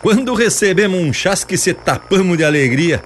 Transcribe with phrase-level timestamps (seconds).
[0.00, 3.02] quando recebemos um chasque se tapamos de alegria.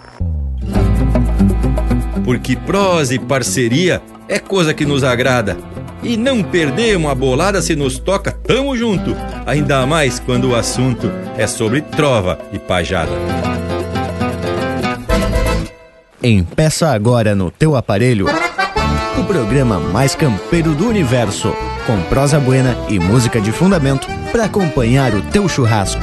[2.25, 5.57] Porque prosa e parceria é coisa que nos agrada.
[6.02, 9.16] E não perdemos a bolada se nos toca, tamo junto.
[9.46, 13.13] Ainda mais quando o assunto é sobre trova e pajada.
[16.23, 18.27] Empeça agora no teu aparelho
[19.19, 21.55] o programa mais campeiro do universo,
[21.87, 26.03] com prosa buena e música de fundamento para acompanhar o teu churrasco.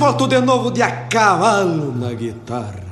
[0.00, 2.86] Volto de novo de a cavalo na guitarra.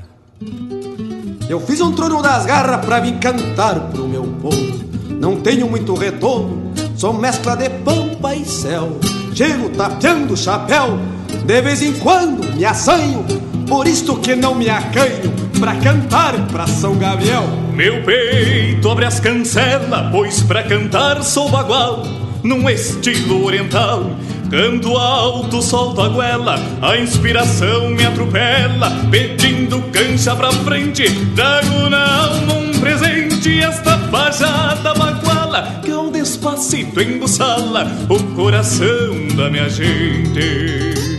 [1.48, 4.84] Eu fiz um trono das garras pra vir cantar pro meu povo.
[5.18, 8.98] Não tenho muito retorno, sou mescla de pampa e céu.
[9.34, 10.98] Chego tapeando o chapéu,
[11.46, 13.24] de vez em quando me assanho,
[13.66, 17.44] por isto que não me acanho pra cantar pra São Gabriel.
[17.72, 22.02] Meu peito abre as cancelas, pois pra cantar sou bagual,
[22.42, 24.10] num estilo oriental.
[24.50, 32.24] Canto alto, solto a goela, a inspiração me atropela, pedindo cancha pra frente, trago na
[32.24, 41.17] alma um presente, esta bajada baguala, que um despacito embuçala o coração da minha gente.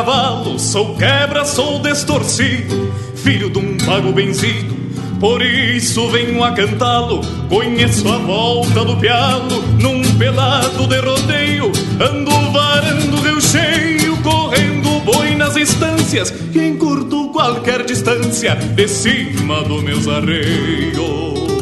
[0.00, 4.74] Cavalo, sou quebra, sou distorcido, filho de um pago benzido,
[5.20, 7.20] por isso venho a cantá-lo.
[7.50, 15.34] Conheço a volta do pialo, num pelado de rodeio, ando varando rio cheio, correndo boi
[15.36, 21.59] nas estâncias, e encurto qualquer distância de cima dos meus arreios.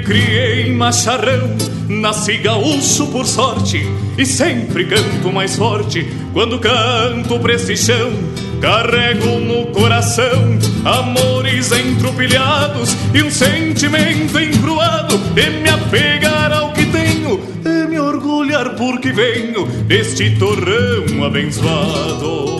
[0.00, 1.56] Criei macharrão,
[1.88, 3.80] nasci gaúcho por sorte
[4.16, 8.12] e sempre canto mais forte quando canto pra esse chão.
[8.60, 17.40] Carrego no coração amores entrupilhados e um sentimento encruado de me apegar ao que tenho
[17.64, 22.59] e me orgulhar porque venho deste torrão abençoado.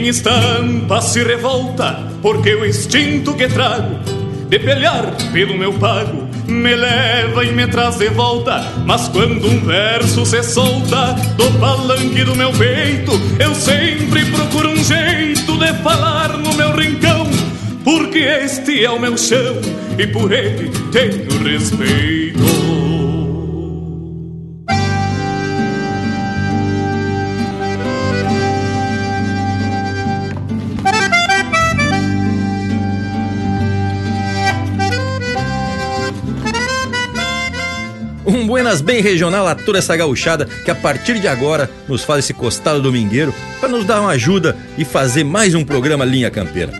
[0.00, 3.98] Minha estampa se revolta porque o instinto que trago
[4.48, 8.66] de pelear pelo meu pago me leva e me traz de volta.
[8.86, 14.82] Mas quando um verso se solta do palanque do meu peito, eu sempre procuro um
[14.82, 17.26] jeito de falar no meu rincão,
[17.84, 19.60] porque este é o meu chão
[19.98, 22.29] e por ele tenho respeito.
[38.50, 42.34] Buenas bem regional a toda essa gauchada que a partir de agora nos faz esse
[42.34, 46.72] costado domingueiro para nos dar uma ajuda e fazer mais um programa Linha Campeira.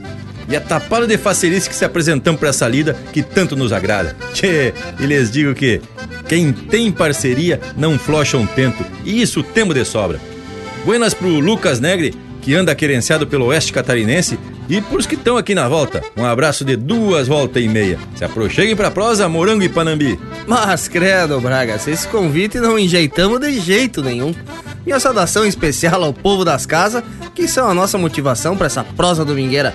[0.49, 4.17] E é tapado de facerice que se apresentamos para essa lida que tanto nos agrada.
[4.35, 5.81] Tchê, e lhes digo que
[6.29, 10.19] quem tem parceria não flocha um tento, e isso temos de sobra.
[10.85, 12.13] Buenas pro Lucas Negre,
[12.43, 14.41] que anda querenciado pelo oeste catarinense,
[14.71, 17.99] e pros que estão aqui na volta, um abraço de duas voltas e meia.
[18.15, 20.19] Se aproxeguem pra prosa, Morango e Panambi.
[20.47, 24.33] Mas credo, Braga, se esse convite não enjeitamos de jeito nenhum.
[24.87, 27.03] Minha saudação especial ao povo das casas,
[27.35, 29.75] que são a nossa motivação para essa prosa domingueira.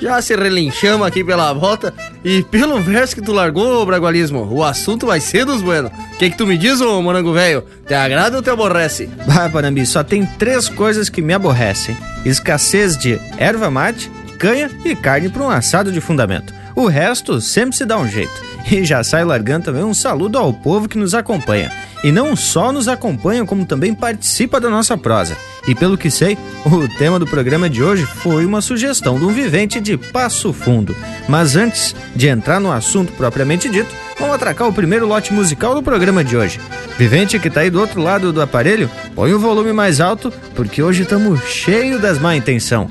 [0.00, 5.06] Já se relinchamos aqui pela volta e pelo verso que tu largou, Bragualismo, o assunto
[5.06, 5.90] vai ser dos buenos.
[5.90, 7.64] O que, que tu me diz, ô morango velho?
[7.86, 9.08] Te agrada ou te aborrece?
[9.26, 14.94] Bah, Panambi, só tem três coisas que me aborrecem: escassez de erva mate, picanha e
[14.94, 16.54] carne para um assado de fundamento.
[16.74, 18.44] O resto sempre se dá um jeito.
[18.70, 21.72] E já sai largando também um saludo ao povo que nos acompanha.
[22.04, 25.36] E não só nos acompanha, como também participa da nossa prosa.
[25.66, 26.36] E pelo que sei,
[26.66, 30.94] o tema do programa de hoje foi uma sugestão de um vivente de Passo Fundo.
[31.28, 35.82] Mas antes de entrar no assunto propriamente dito, vamos atracar o primeiro lote musical do
[35.82, 36.60] programa de hoje.
[36.98, 40.82] Vivente que tá aí do outro lado do aparelho, põe o volume mais alto, porque
[40.82, 42.90] hoje estamos cheio das má intenção.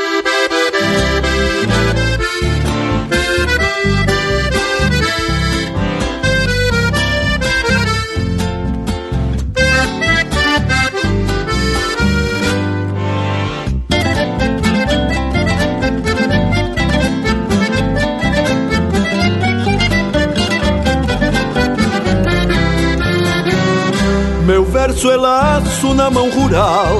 [24.91, 26.97] Verso é laço na mão rural.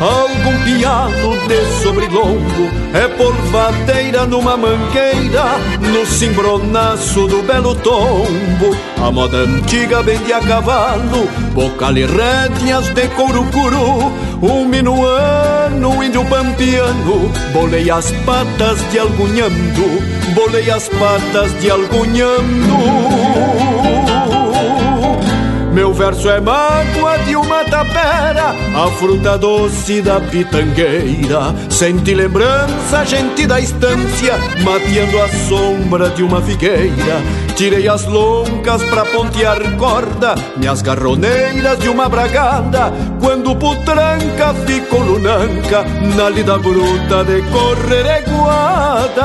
[0.00, 5.58] Algum pialo de sobrilongo É porvadeira numa mangueira
[5.92, 8.76] No cimbronaço do belo tombo.
[9.00, 16.24] A moda antiga vende a cavalo Bocal e rédeas de couro curu Um minuano, índio
[16.24, 20.02] pampiano Bolei as patas de algunhando
[20.34, 23.22] Bolei as patas de algunhando
[25.82, 31.52] meu verso é mágoa de uma tapera, a fruta doce da pitangueira.
[31.68, 37.20] Sente lembrança, gente da estância, mateando a sombra de uma figueira.
[37.56, 42.92] Tirei as loncas pra pontear corda, minhas garroneiras de uma bragada.
[43.20, 45.84] Quando putranca ficou lunanca,
[46.16, 49.22] na lida bruta de correr eguada.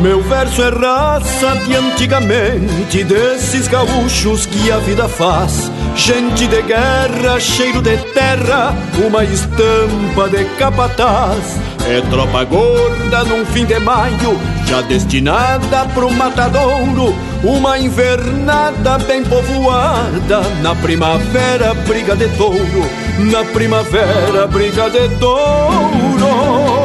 [0.00, 5.72] Meu verso é raça de antigamente, desses gaúchos que a vida faz.
[5.96, 8.72] Gente de guerra, cheiro de terra,
[9.04, 11.58] uma estampa de capataz.
[11.88, 17.12] É tropa gorda num fim de maio, já destinada pro matadouro.
[17.42, 22.88] Uma invernada bem povoada, na primavera briga de touro.
[23.18, 26.77] Na primavera briga de touro.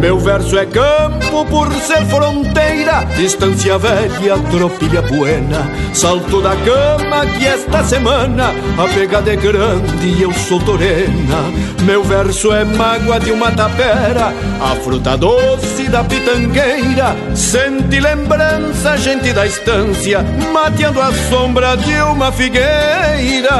[0.00, 5.70] Meu verso é campo por ser fronteira, distância velha, tropilha buena.
[5.92, 8.46] Salto da cama que esta semana
[8.78, 11.52] a pegada é grande e eu sou torena.
[11.82, 17.14] Meu verso é mágoa de uma tapera, a fruta doce da pitangueira.
[17.34, 23.50] Sente lembrança, gente da estância, mateando a sombra de uma figueira.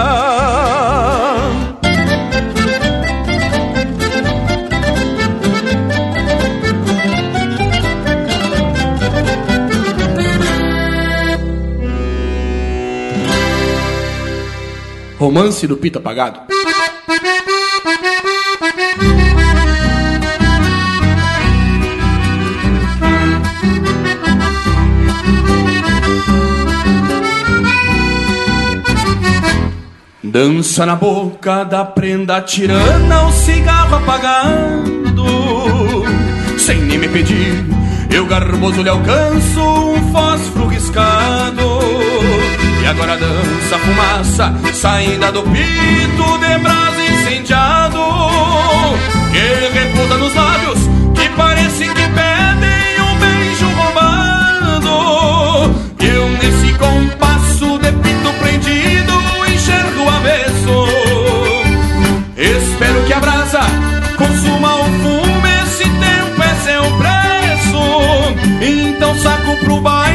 [15.20, 16.40] Romance do Pita Apagado.
[30.24, 35.26] Dança na boca da prenda tirana, o cigarro apagando.
[36.58, 37.62] Sem nem me pedir,
[38.10, 40.59] eu garboso lhe alcanço um fósforo
[42.90, 48.00] agora dança fumaça saindo do pito de brasa incendiado
[49.30, 50.78] Que reputa nos lábios
[51.14, 54.90] que parecem que pedem um beijo roubado
[56.00, 59.12] Eu nesse compasso de pito prendido
[59.54, 60.88] enxergo o avesso.
[62.36, 63.60] Espero que a brasa
[64.16, 67.82] consuma o fumo, esse tempo é seu preço
[68.60, 70.09] Então saco pro baile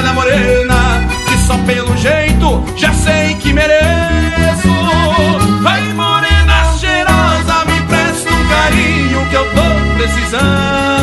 [0.00, 4.68] A malvada morena Que só pelo jeito já sei que mereço.
[5.62, 10.99] Vai morena cheirosa Me presta um carinho que eu tô precisando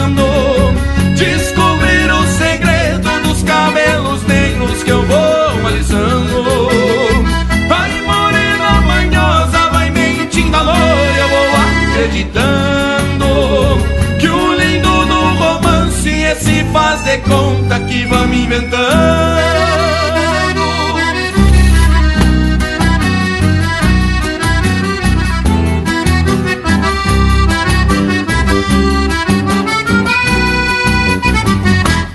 [17.08, 19.48] de conta que vamos me inventando.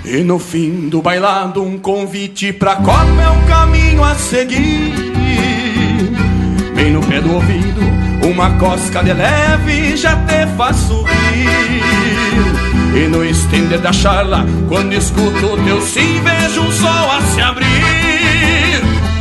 [0.05, 4.93] E no fim do bailado, um convite pra Copa é um caminho a seguir.
[6.75, 7.81] Bem no pé do ouvido,
[8.31, 12.72] uma cosca de leve já te faz sorrir.
[12.95, 17.67] E no estender da charla, quando escuto teu sim, vejo o sol a se abrir.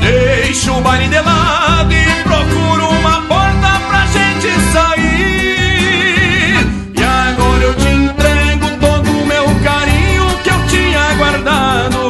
[0.00, 6.56] Deixo o baile de lado e procuro uma porta pra gente sair.
[6.94, 12.01] E agora eu te entrego todo o meu carinho que eu tinha guardado.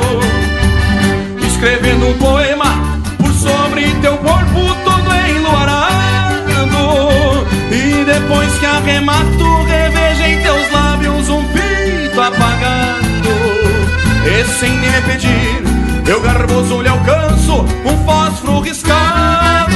[14.62, 15.61] Sem me pedir,
[16.09, 19.75] eu garboso lhe alcanço um fósforo riscado.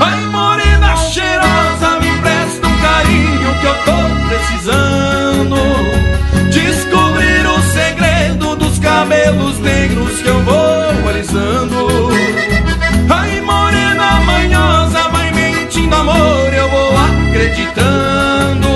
[0.00, 3.98] Ai, morena cheirosa, me empresta um carinho que eu tô
[4.30, 5.56] precisando.
[6.50, 12.08] Descobrir o segredo dos cabelos negros que eu vou alisando.
[13.10, 18.68] Ai, morena manhosa, vai mentindo, amor, eu vou acreditando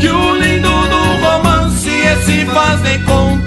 [0.00, 3.41] que o lindo do romance esse faz de conta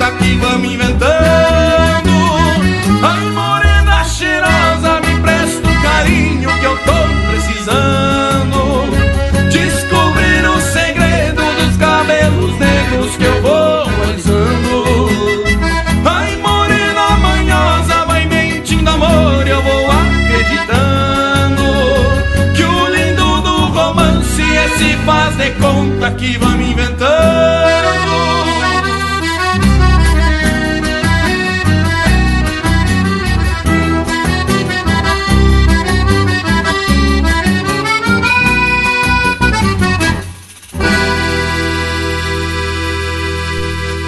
[26.06, 27.06] conta que vamos inventando.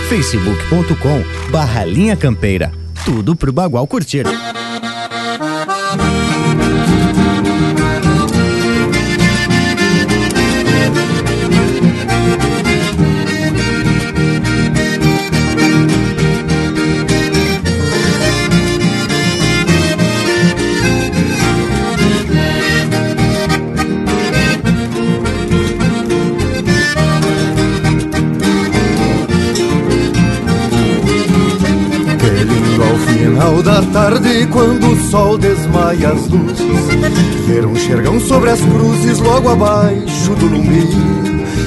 [0.09, 2.71] facebook.com barra linha campeira.
[3.05, 4.25] Tudo pro Bagual curtir.
[35.09, 37.45] Sol desmaia as luzes.
[37.47, 40.87] Ver um xergão sobre as cruzes, logo abaixo do lumbi.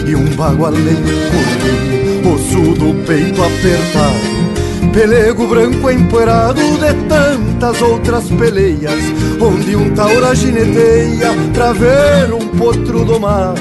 [0.07, 4.93] E um bagualeiro correr, osso do peito apertado.
[4.93, 9.01] Pelego branco empoeirado de tantas outras peleias,
[9.41, 13.61] onde um taura gineteia pra ver um potro domado.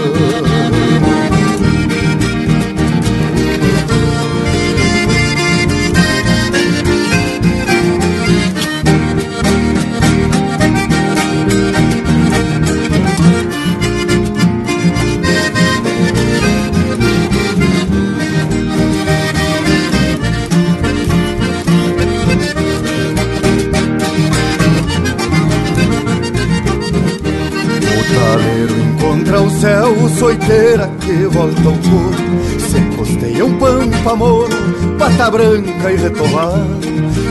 [29.61, 34.49] céu, soiteira que volta ao corpo Se costeia um pampa moro,
[34.97, 36.81] pata branca e retovado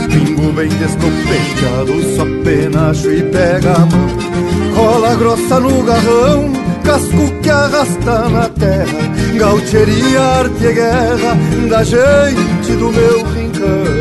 [0.09, 4.09] Pingo bem descompechado, só penacho e pega a mão.
[4.75, 6.51] Cola grossa no garrão,
[6.83, 9.37] casco que arrasta na terra.
[9.37, 11.37] Gaucheria, arte e guerra
[11.69, 14.00] da gente do meu rincão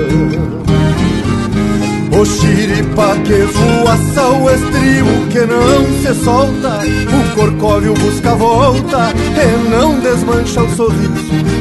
[2.20, 6.80] o xiripa que voaça o estribo que não se solta.
[7.08, 11.08] O corcóvio busca volta e não desmancha o sorriso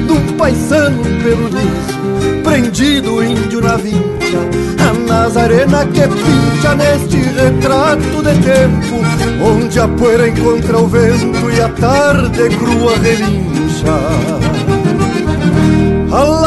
[0.05, 4.39] Do paisano pelo liso, prendido índio na vincha
[4.79, 8.99] A arena que pincha neste retrato de tempo
[9.41, 14.48] Onde a poeira encontra o vento e a tarde crua relincha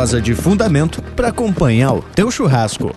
[0.00, 2.96] De fundamento para acompanhar o teu churrasco.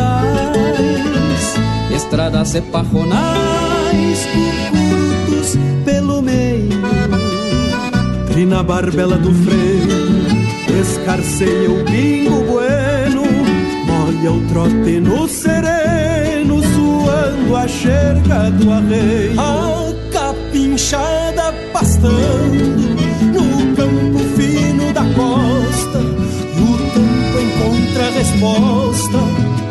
[1.93, 4.27] estradas e parronais,
[4.71, 6.81] curtos pelo meio.
[8.37, 13.23] E na barbela do freio, escarceia o pingo bueno,
[13.85, 19.39] molha o trote no sereno, suando a xerga do arreio.
[19.39, 22.95] A capinchada pastando
[23.31, 25.99] no campo fino da costa
[27.41, 29.17] encontra resposta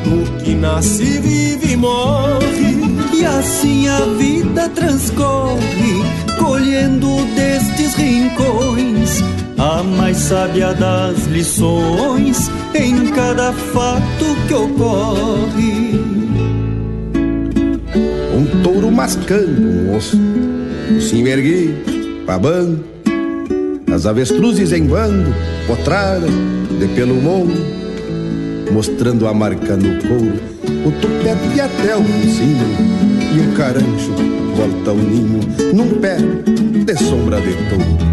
[0.07, 1.40] no que nasce, e
[1.81, 2.79] morre.
[3.13, 6.05] E assim a vida transcorre,
[6.39, 9.23] colhendo destes rincões
[9.59, 16.01] a mais sábia das lições em cada fato que ocorre.
[18.35, 20.17] Um touro mascando um osso,
[21.01, 22.85] se erguido, babando,
[23.93, 25.35] as avestruzes em bando,
[25.67, 26.27] potrada
[26.79, 27.81] de pelo mundo
[28.71, 30.41] mostrando a marca no couro,
[30.85, 32.77] o tupete até o focinho,
[33.35, 34.13] e o carancho
[34.57, 35.41] volta ao ninho
[35.75, 38.11] num pé de sombra de touro.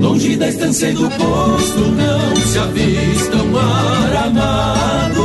[0.00, 5.24] Longe da estância e do posto não se avista um mar amado,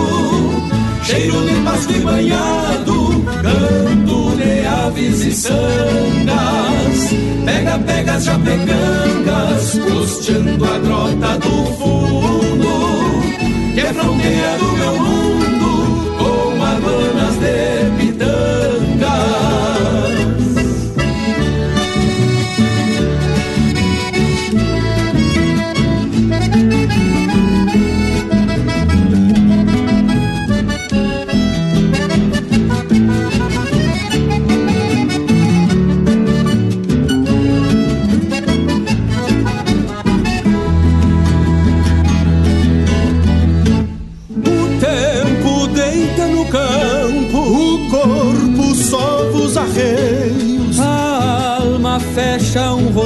[1.04, 7.10] cheiro de pasto e banhado, canto de aves e sangas,
[7.46, 12.11] pega, pega as japecangas, costeando a grota do fundo,
[13.94, 15.61] fronteira do meu mundo,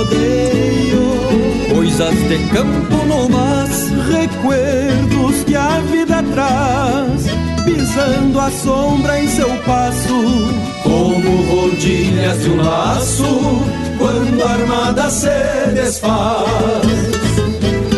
[0.06, 1.74] rodeio.
[1.74, 7.26] Coisas de campo no mas, recuerdos que a vida traz,
[7.66, 10.48] pisando a sombra em seu passo,
[10.84, 13.64] como rodilhas de um laço,
[13.98, 15.30] quando a armada se
[15.74, 16.86] desfaz.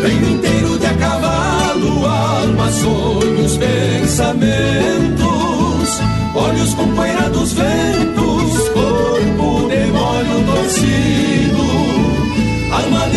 [0.02, 5.28] Venho inteiro de a cavalo, alma, sonhos, pensamentos,
[6.34, 6.88] olhos com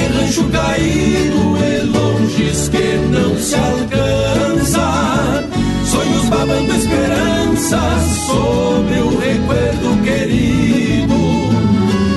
[0.08, 5.44] rancho caído e longes que não se alcança.
[5.86, 11.16] Sonhos babando esperanças sobre o recuerdo querido.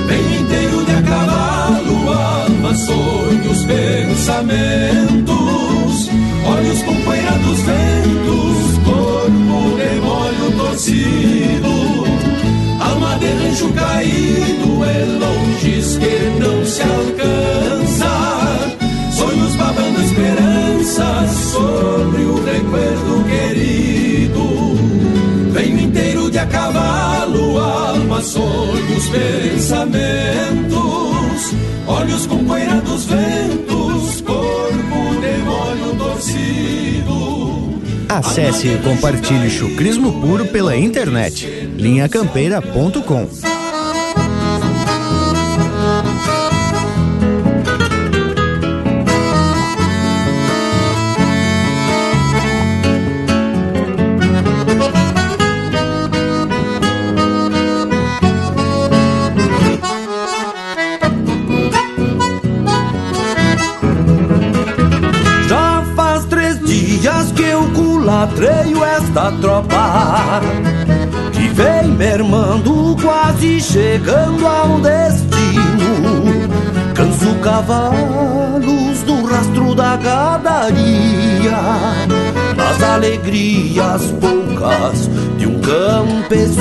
[0.07, 5.35] Vem inteiro de a cavalo, alma, sonhos, pensamentos.
[6.47, 11.84] Olhos com poeira dos ventos, corpo de molho torcido.
[13.24, 18.12] Alma de rancho caído, é longes que não se alcança.
[19.12, 24.74] Sonhos babando esperanças sobre o recuerdo querido.
[25.52, 30.84] Venho inteiro de a cavalo, alma, sonhos, pensamentos.
[31.87, 37.80] Olhos com poeira dos ventos, corpo de molho torcido.
[38.08, 41.63] Acesse e compartilhe chucrismo puro pela internet.
[41.85, 43.29] linhacampeira.com
[65.47, 70.40] Já faz três dias que eu culatreio esta tropa
[71.64, 76.44] vem mermando, quase chegando ao destino.
[76.94, 81.59] Canso cavalos do rastro da gadaria
[82.57, 86.55] Nas alegrias poucas de um campesino.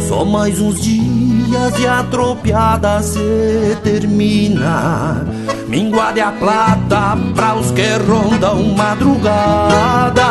[0.00, 5.24] Só mais uns dias e a tropiada se termina.
[5.68, 10.22] Mingua de a plata pra os que rondam madrugadas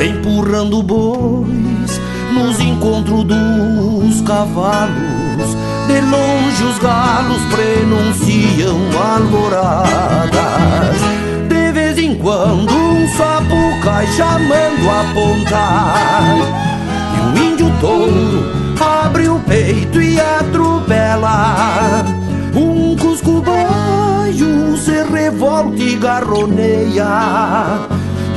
[0.00, 1.71] Empurrando bois
[2.32, 5.56] nos encontros dos cavalos.
[5.86, 10.96] De longe os galos prenunciam alvoradas.
[11.48, 15.94] De vez em quando um sapo cai chamando a ponta.
[17.14, 22.04] E um índio touro abre o peito e atropela.
[22.54, 27.88] Um cuscubaio se revolta e garroneia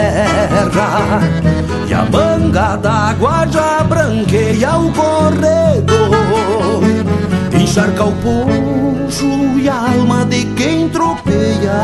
[0.00, 1.20] terra.
[1.86, 6.10] E a manga d'água já branqueia o corredor.
[7.52, 11.80] Encharca o poncho e a alma de quem tropeia.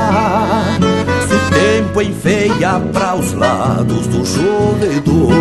[1.28, 5.32] Se o tempo enfeia para os lados do chovedor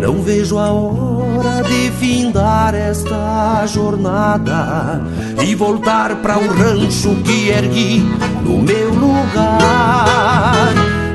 [0.00, 5.02] Não vejo a hora de findar esta jornada
[5.44, 8.02] E voltar para o rancho que ergui
[8.42, 10.91] no meu lugar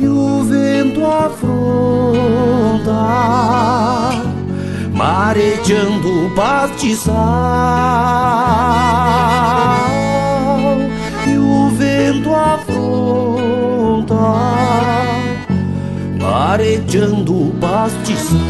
[0.00, 1.50] E o vento afronta
[4.94, 7.16] Mareteando o pastiçal
[11.26, 12.80] E o vento afronta
[16.50, 18.40] arejando o pastizal.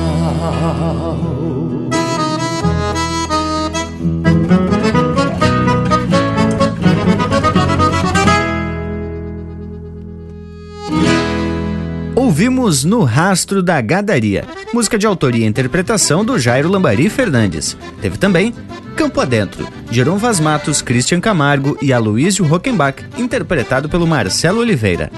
[12.41, 17.77] Ouvimos No Rastro da Gadaria, música de autoria e interpretação do Jairo Lambari Fernandes.
[18.01, 18.55] Teve também
[18.97, 25.13] Campo Adentro, Jerome Vaz Matos, Christian Camargo e Aloysio Rockenbach, interpretado pelo Marcelo Oliveira.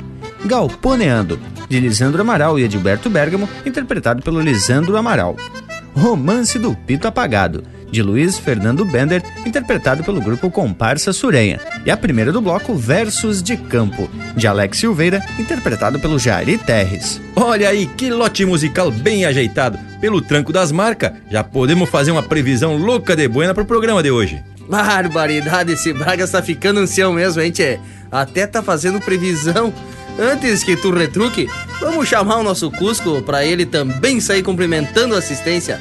[0.44, 5.36] Galponeando, de Lisandro Amaral e Edilberto Bergamo, interpretado pelo Lisandro Amaral.
[5.94, 11.60] Romance do Pito Apagado, de Luiz Fernando Bender, interpretado pelo grupo Comparsa Surenha.
[11.84, 17.20] E a primeira do bloco, Versos de Campo, de Alex Silveira, interpretado pelo Jari Terres.
[17.36, 19.78] Olha aí, que lote musical bem ajeitado.
[20.00, 24.10] Pelo tranco das marcas, já podemos fazer uma previsão louca de buena pro programa de
[24.10, 24.42] hoje.
[24.68, 27.78] Barbaridade, esse Braga está ficando ancião mesmo, hein, tchê?
[28.10, 29.72] Até tá fazendo previsão.
[30.18, 31.48] Antes que tu retruque,
[31.80, 35.80] vamos chamar o nosso Cusco para ele também sair cumprimentando a assistência.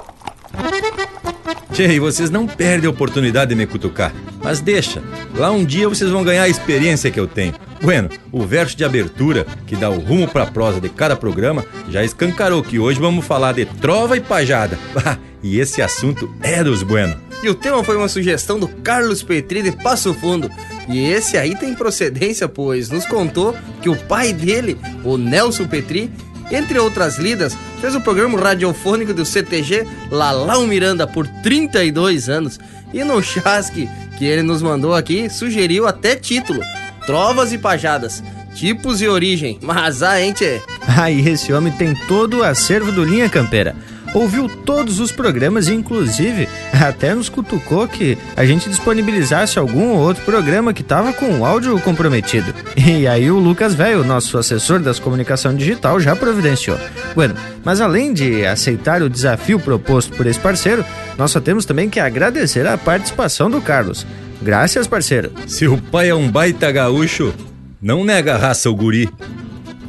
[1.71, 4.13] Tchê, vocês não perdem a oportunidade de me cutucar.
[4.43, 5.01] Mas deixa,
[5.33, 7.53] lá um dia vocês vão ganhar a experiência que eu tenho.
[7.81, 12.03] Bueno, o verso de abertura, que dá o rumo pra prosa de cada programa, já
[12.03, 14.77] escancarou que hoje vamos falar de trova e pajada.
[15.41, 17.15] e esse assunto é dos bueno.
[17.41, 20.51] E o tema foi uma sugestão do Carlos Petri de Passo Fundo.
[20.89, 26.11] E esse aí tem procedência, pois nos contou que o pai dele, o Nelson Petri,
[26.51, 32.59] entre outras lidas, fez o programa radiofônico do CTG Lalau Miranda por 32 anos.
[32.93, 36.61] E no chasque que ele nos mandou aqui, sugeriu até título:
[37.05, 38.23] Trovas e Pajadas.
[38.53, 39.57] Tipos e origem.
[39.61, 40.61] Mas a gente é.
[40.97, 43.73] Aí esse homem tem todo o acervo do Linha Campeira
[44.13, 49.99] ouviu todos os programas e, inclusive, até nos cutucou que a gente disponibilizasse algum ou
[49.99, 52.53] outro programa que tava com o áudio comprometido.
[53.01, 56.77] E aí o Lucas Velho, nosso assessor das comunicação digital, já providenciou.
[57.15, 60.83] Bueno, mas além de aceitar o desafio proposto por esse parceiro,
[61.17, 64.05] nós só temos também que agradecer a participação do Carlos.
[64.41, 65.31] Graças, parceiro.
[65.47, 67.33] Se o pai é um baita gaúcho,
[67.81, 69.09] não nega a raça o guri.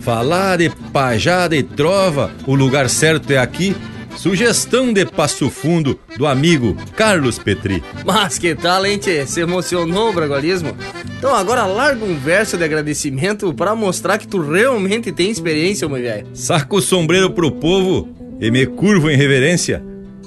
[0.00, 3.74] Falar de pajada e trova, o lugar certo é aqui
[4.16, 7.82] Sugestão de Passo Fundo do amigo Carlos Petri.
[8.04, 9.26] Mas que tal, hein, tchê?
[9.26, 10.76] Se emocionou o bragualismo?
[11.18, 16.00] Então agora larga um verso de agradecimento para mostrar que tu realmente tem experiência, meu
[16.00, 16.26] velho.
[16.34, 18.08] Saco o sombreiro pro povo
[18.40, 19.82] e me curvo em reverência.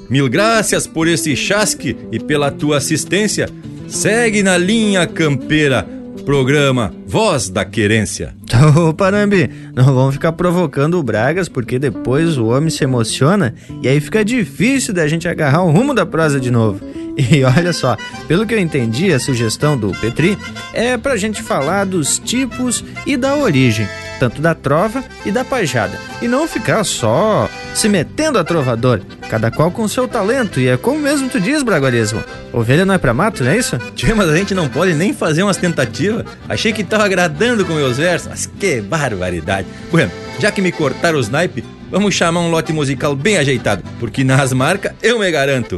[0.09, 3.49] Mil graças por esse chasque e pela tua assistência.
[3.87, 5.87] Segue na linha campeira
[6.25, 8.35] Programa Voz da Querência.
[8.75, 13.87] Ô, Parambi, não vamos ficar provocando o Bragas, porque depois o homem se emociona e
[13.87, 16.81] aí fica difícil da gente agarrar o rumo da prosa de novo.
[17.17, 17.95] E olha só,
[18.27, 20.37] pelo que eu entendi, a sugestão do Petri
[20.73, 23.87] é pra gente falar dos tipos e da origem,
[24.19, 29.51] tanto da trova e da pajada, e não ficar só se metendo a trovador, cada
[29.51, 32.23] qual com seu talento, e é como mesmo tu diz, Braguarismo.
[32.53, 33.77] Ovelha não é pra mato, não é isso?
[33.93, 36.25] Tchê, mas a gente não pode nem fazer umas tentativas.
[36.47, 39.67] Achei que tava agradando com meus versos, mas que barbaridade.
[39.91, 44.23] Bueno, já que me cortaram os naipe, vamos chamar um lote musical bem ajeitado, porque
[44.23, 45.77] nas marcas eu me garanto.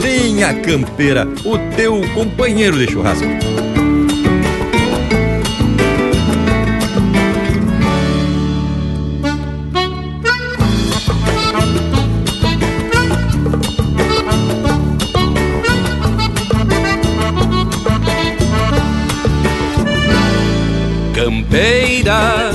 [0.00, 3.53] Linha Campeira, o teu companheiro de churrasco.
[22.04, 22.50] Campeira,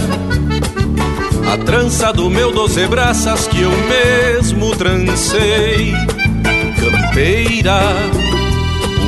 [1.51, 5.91] a trança do meu doze braças que eu mesmo trancei
[6.79, 7.79] campeira,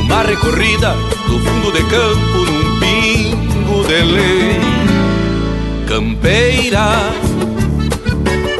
[0.03, 0.95] uma recorrida
[1.27, 4.59] do fundo de campo num pingo de lei.
[5.87, 6.89] Campeira,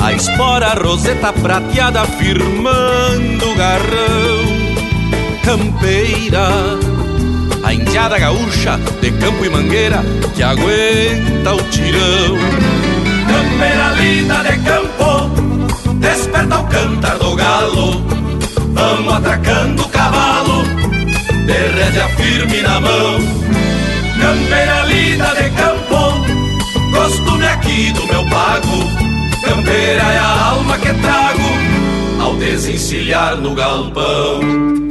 [0.01, 4.61] a espora roseta prateada firmando o garrão.
[5.43, 6.77] Campeira,
[7.71, 10.03] a indiada gaúcha de campo e mangueira
[10.35, 12.35] que aguenta o tirão.
[13.31, 15.29] Campeira linda de campo,
[15.95, 18.03] desperta o cantar do galo
[18.73, 20.63] Vamos atracando o cavalo,
[21.45, 23.19] de rédea firme na mão.
[24.19, 26.25] Campeira lida de campo,
[26.93, 28.67] costume aqui do meu pago.
[29.45, 34.90] Campeira é a alma que trago, desencilhar no galpão.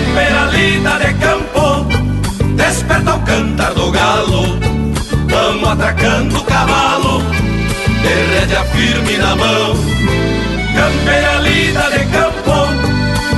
[0.00, 1.86] Campeira lida de campo,
[2.56, 4.58] desperta o cantar do galo.
[5.28, 7.22] Vamos atracando o cavalo,
[8.02, 9.76] de rédea firme na mão.
[10.74, 12.56] Campeira lida de campo,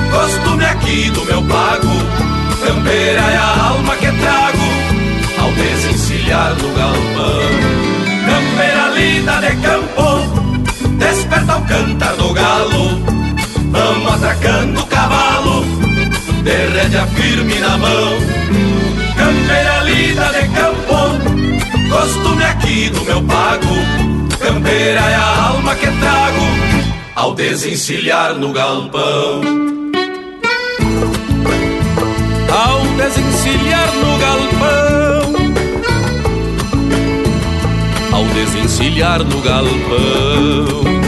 [0.09, 1.93] costume aqui do meu pago.
[2.65, 4.67] Campeira é a alma que trago
[5.41, 7.43] ao desencilhar no galpão.
[8.25, 13.03] Campeira lida de campo, desperta o cantar do galo.
[13.69, 15.65] Vamos atracando o cavalo,
[16.43, 18.17] de rédea firme na mão.
[19.17, 20.97] Campeira lida de campo,
[21.89, 23.75] costume aqui do meu pago.
[24.39, 26.45] Campeira é a alma que trago
[27.15, 29.41] ao desencilhar no galpão.
[32.51, 35.33] Ao desencilhar no galpão,
[38.11, 41.02] ao desencilhar no galpão.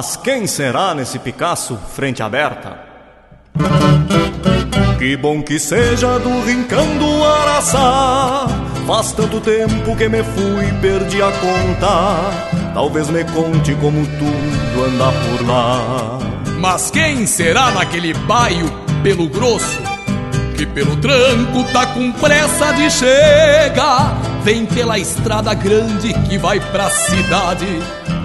[0.00, 2.78] Mas quem será nesse Picasso frente aberta?
[4.98, 8.46] Que bom que seja do rincão do Araçá.
[8.86, 12.72] Faz tanto tempo que me fui e perdi a conta.
[12.72, 16.18] Talvez me conte como tudo anda por lá.
[16.58, 19.82] Mas quem será naquele baio pelo grosso?
[20.56, 24.18] Que pelo tranco tá com pressa de chegar.
[24.42, 27.99] Vem pela estrada grande que vai pra cidade.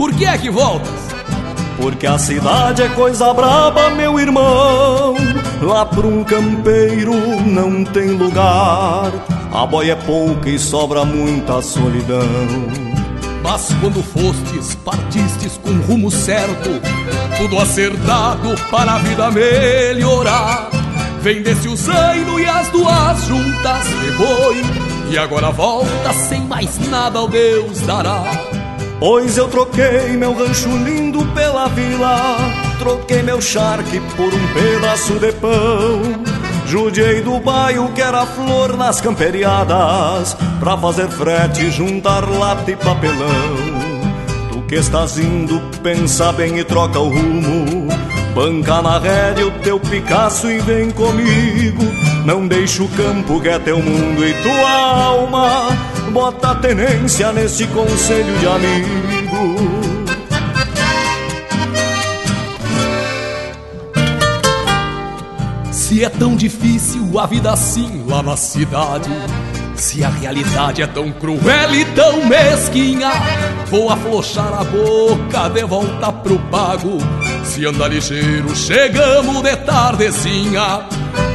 [0.00, 0.98] Por que é que voltas?
[1.76, 5.14] Porque a cidade é coisa braba, meu irmão.
[5.60, 7.12] Lá pra um campeiro
[7.44, 9.12] não tem lugar.
[9.52, 12.24] A boia é pouca e sobra muita solidão.
[13.42, 16.70] Mas quando fostes, partistes com rumo certo,
[17.36, 20.70] tudo acertado para a vida melhorar.
[21.20, 24.62] Vendesse o zaino e as duas juntas de boi,
[25.10, 28.59] e agora volta sem mais nada ao Deus dará.
[29.00, 32.36] Pois eu troquei meu rancho lindo pela vila,
[32.78, 36.02] troquei meu charque por um pedaço de pão.
[36.66, 43.56] Judiei do bairro que era flor nas camperiadas, pra fazer frete, juntar lata e papelão.
[44.52, 47.88] Tu que estás indo, pensa bem e troca o rumo.
[48.34, 51.82] Banca na rédea o teu Picasso e vem comigo.
[52.26, 55.68] Não deixa o campo que é teu mundo e tua alma.
[56.12, 59.80] Bota tenência nesse conselho de amigo.
[65.70, 69.10] Se é tão difícil a vida assim lá na cidade,
[69.76, 73.10] se a realidade é tão cruel e tão mesquinha,
[73.66, 76.98] vou aflochar a boca de volta pro pago.
[77.44, 80.86] Se anda ligeiro, chegamos de tardezinha.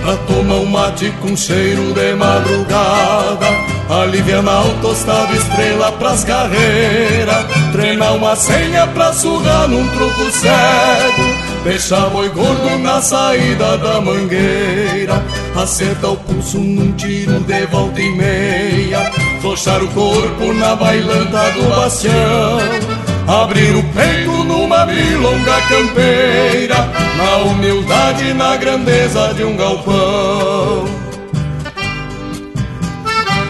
[0.05, 3.47] Pra tomar um mate com cheiro de madrugada
[3.89, 12.07] Aliviar o tostado estrela pras carreiras Treinar uma senha pra sugar num truco cego Deixar
[12.11, 15.25] boi gordo na saída da mangueira
[15.55, 21.67] Acertar o pulso num tiro de volta e meia Flochar o corpo na bailanta do
[21.67, 22.94] bastião
[23.27, 26.75] Abrir o peito numa milonga campeira
[27.17, 30.85] Na humildade e na grandeza de um galpão.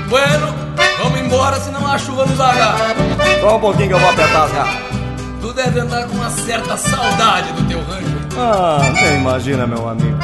[0.07, 0.55] Bueno,
[1.03, 2.95] vamos embora senão a chuva nos agarra.
[3.41, 4.75] Só um pouquinho que eu vou apertar as garras
[5.41, 8.15] Tu deve andar com uma certa saudade do teu rancho.
[8.37, 10.17] Ah, nem imagina meu amigo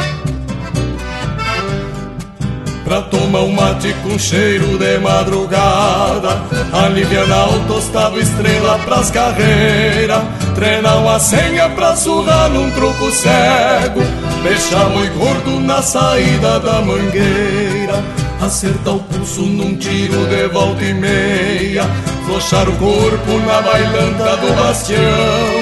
[2.92, 6.44] Pra tomar um mate com cheiro de madrugada.
[6.74, 10.22] Aliviar o tostado estrela pras carreiras.
[10.56, 14.02] Treinar uma senha pra surrar num truco cego.
[14.44, 18.04] Deixar boi gordo na saída da mangueira.
[18.42, 21.89] Acertar o pulso num tiro de volta e meia.
[22.26, 25.61] Flochar o corpo na bailanta do bastião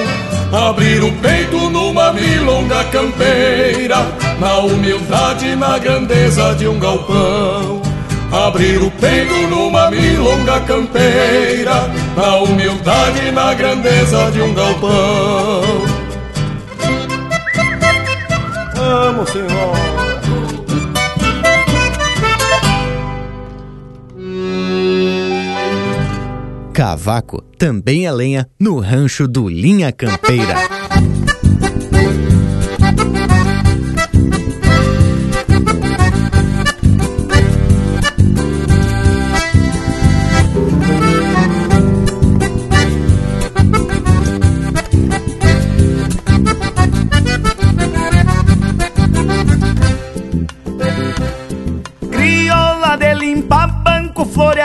[0.52, 3.98] Abrir o peito numa milonga campeira
[4.40, 7.80] Na humildade na grandeza de um galpão.
[8.32, 15.62] Abrir o peito numa milonga campeira Na humildade na grandeza de um galpão.
[18.74, 19.99] Vamos, senhor
[26.80, 30.54] Cavaco também é lenha no rancho do Linha Campeira.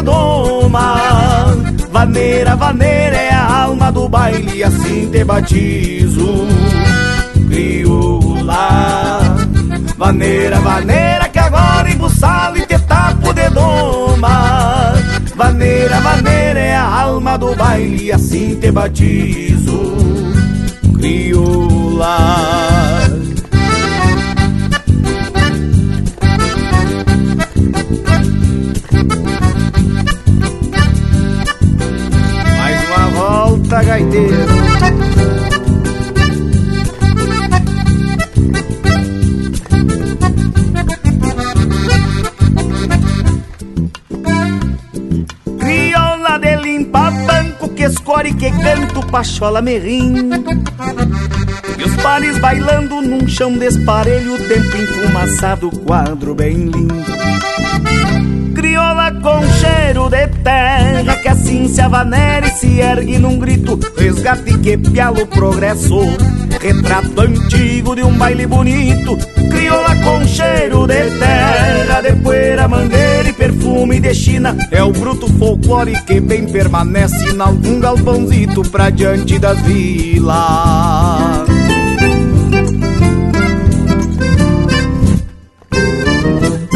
[0.00, 0.96] tapo de doma
[1.92, 6.46] Vaneira, vaneira é a alma do baile assim te batizo.
[7.48, 9.20] Crioula
[9.96, 14.94] Vaneira, vaneira que agora embuçado e te tapo de doma
[15.34, 19.80] Vaneira, vaneira é a alma do baile assim te batizo.
[20.96, 22.16] Crioula
[48.10, 50.44] banco que canto pachola me rindo
[51.78, 56.94] E os pares bailando num chão desparelho Tempo enfumaçado, quadro bem lindo.
[58.54, 64.58] Crioula com cheiro de terra Que assim se avanera e se ergue num grito Resgate
[64.58, 66.00] que pialo progresso.
[66.60, 69.16] Retrato antigo de um baile bonito
[69.50, 72.99] Crioula com cheiro de terra De poeira, mangueira e
[73.40, 74.54] perfume de China.
[74.70, 80.36] É o bruto folclore que bem permanece Em algum galpãozito pra diante das vilas.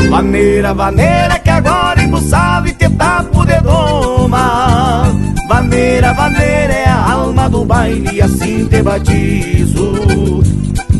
[0.09, 5.13] Vaneira, vaneira que agora embuçado e te tapo de doma.
[5.47, 10.43] Vaneira, vaneira é a alma do baile e assim te batizo.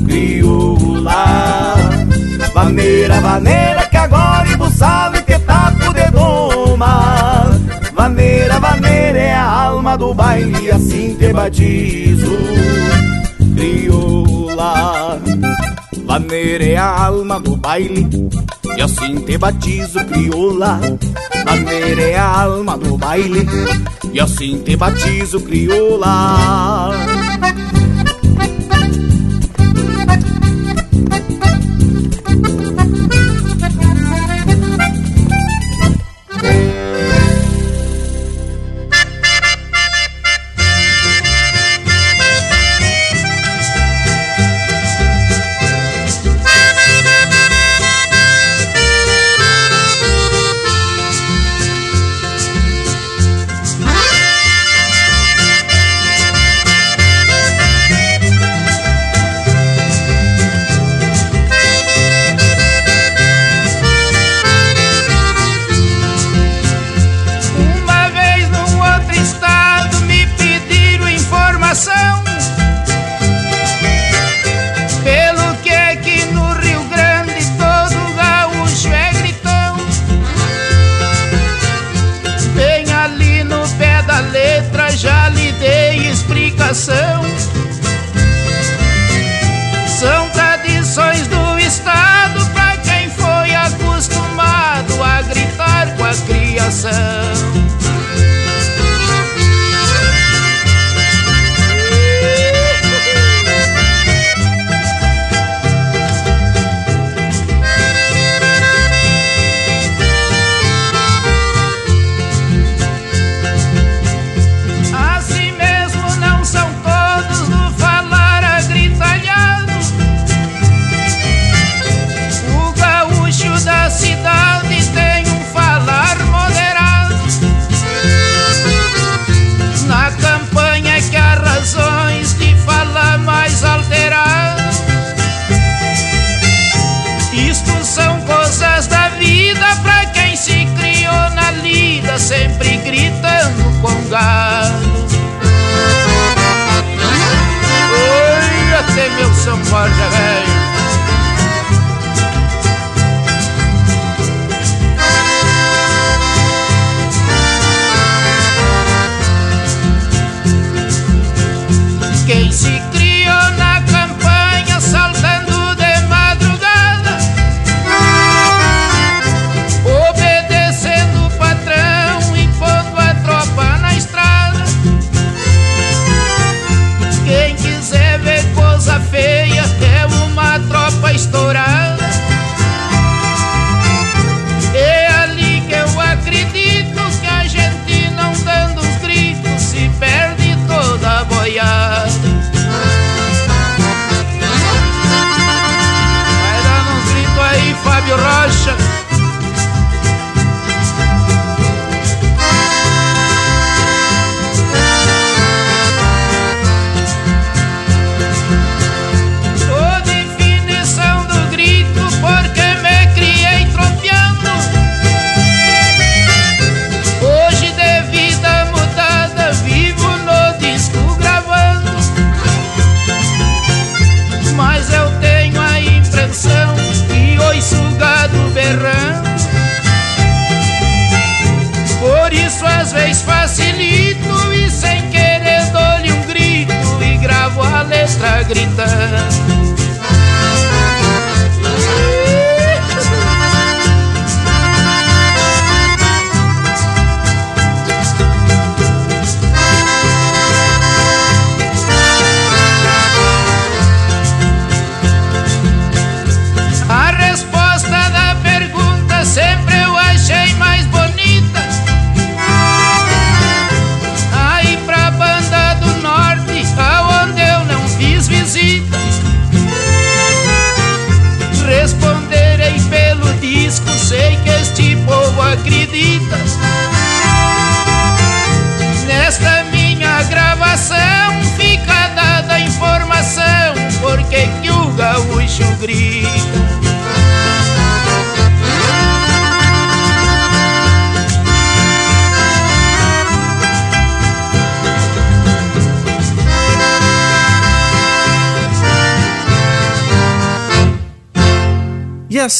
[0.05, 1.75] Crioula.
[2.53, 5.14] Vaneira, vaneira que agora embuçado
[9.97, 12.33] do baile assim te batizo
[13.55, 15.21] Crioula.
[16.05, 18.07] Vaneira é a alma do baile
[18.77, 20.81] E assim te batizo crioula.
[21.45, 23.47] Maneira é a alma do baile
[24.13, 27.34] E assim te batizo crioula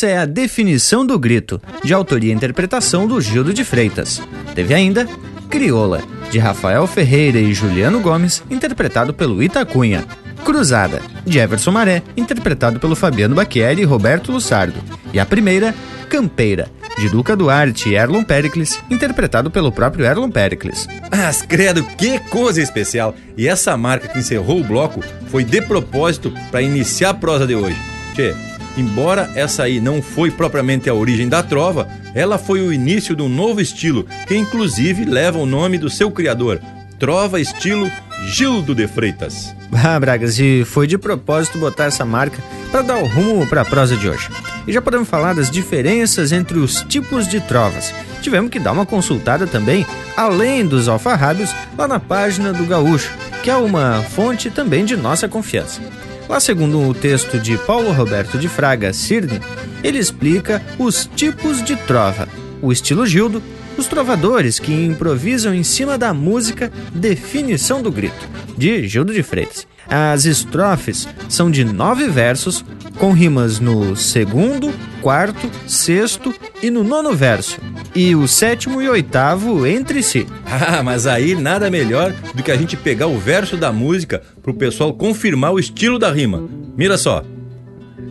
[0.05, 4.21] Essa é a definição do grito, de autoria e interpretação do Gildo de Freitas.
[4.55, 5.09] Teve ainda
[5.49, 10.05] Crioula, de Rafael Ferreira e Juliano Gomes, interpretado pelo Itacunha.
[10.45, 14.79] Cruzada, de Everson Maré, interpretado pelo Fabiano Bacchieri e Roberto Lussardo.
[15.11, 15.75] E a primeira,
[16.11, 20.87] Campeira, de Duca Duarte e Erlon Pericles, interpretado pelo próprio Erlon Pericles.
[21.11, 23.15] Mas credo, que coisa especial!
[23.39, 27.55] E essa marca que encerrou o bloco foi de propósito para iniciar a prosa de
[27.55, 27.81] hoje.
[28.15, 28.35] Tchê,
[28.77, 33.23] embora essa aí não foi propriamente a origem da trova, ela foi o início de
[33.23, 36.61] um novo estilo, que inclusive leva o nome do seu criador,
[36.99, 37.91] Trova Estilo
[38.27, 39.55] Gildo de Freitas.
[39.73, 43.65] Ah, Bragas, e foi de propósito botar essa marca para dar o rumo para a
[43.65, 44.29] prosa de hoje.
[44.67, 47.93] E já podemos falar das diferenças entre os tipos de trovas.
[48.23, 49.85] Tivemos que dar uma consultada também,
[50.17, 53.13] além dos alfarrábios, lá na página do Gaúcho,
[53.43, 55.83] que é uma fonte também de nossa confiança.
[56.29, 59.41] Lá, segundo o texto de Paulo Roberto de Fraga Cirne,
[59.83, 62.27] ele explica os tipos de trova,
[62.63, 63.43] o estilo Gildo,
[63.77, 69.67] os trovadores que improvisam em cima da música Definição do Grito, de Gildo de Freitas.
[69.89, 72.65] As estrofes são de nove versos,
[72.99, 74.73] com rimas no segundo,
[75.03, 77.61] quarto, sexto e no nono verso,
[77.95, 80.27] e o sétimo e oitavo entre si.
[80.67, 84.55] Ah, mas aí nada melhor do que a gente pegar o verso da música pro
[84.55, 86.49] pessoal confirmar o estilo da rima.
[86.77, 87.25] Mira só.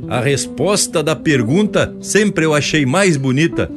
[0.10, 3.72] A resposta da pergunta sempre eu achei mais bonita.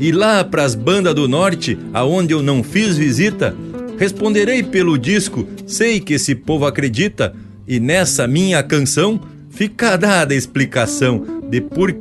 [0.00, 3.54] E lá pras bandas do norte, aonde eu não fiz visita,
[3.98, 7.36] responderei pelo disco, sei que esse povo acredita,
[7.68, 9.20] e nessa minha canção
[9.50, 11.92] fica dada a explicação de por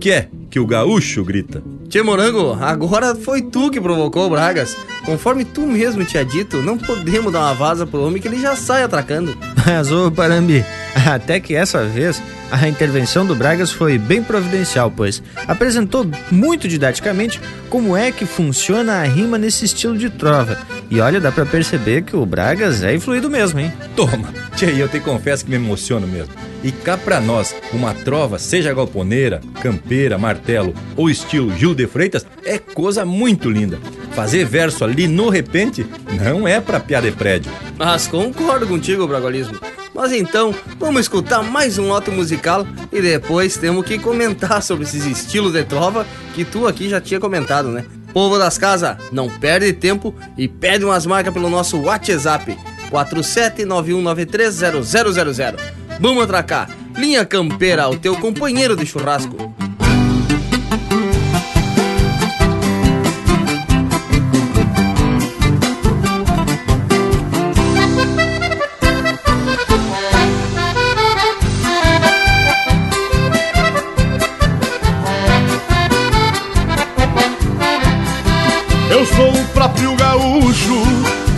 [0.49, 1.61] que o gaúcho grita.
[1.87, 4.75] Tchê Morango, agora foi tu que provocou o Bragas.
[5.05, 8.55] Conforme tu mesmo tinha dito, não podemos dar uma vaza pro homem que ele já
[8.55, 9.37] sai atracando.
[9.65, 10.63] Mas, ô Parambi,
[11.07, 12.21] até que essa vez
[12.51, 17.39] a intervenção do Bragas foi bem providencial, pois apresentou muito didaticamente
[17.69, 20.57] como é que funciona a rima nesse estilo de trova.
[20.89, 23.71] E olha, dá pra perceber que o Bragas é influído mesmo, hein?
[23.95, 24.33] Toma!
[24.55, 26.33] Tchê, eu te confesso que me emociono mesmo.
[26.63, 32.25] E cá pra nós, uma trova, seja galponeira, campeira, martelo ou estilo Gil de Freitas,
[32.43, 33.77] é coisa muito linda.
[34.11, 35.85] Fazer verso ali no repente
[36.19, 37.51] não é pra piada de prédio.
[37.77, 39.59] Mas concordo contigo, Bragualismo.
[39.93, 45.05] Mas então, vamos escutar mais um lote musical e depois temos que comentar sobre esses
[45.05, 47.85] estilos de trova que tu aqui já tinha comentado, né?
[48.13, 52.57] Povo das casas, não perde tempo e pede umas marcas pelo nosso WhatsApp
[52.91, 55.55] 4791930000.
[55.99, 56.69] Vamos atracar.
[56.97, 59.53] Linha Campeira, o teu companheiro de churrasco.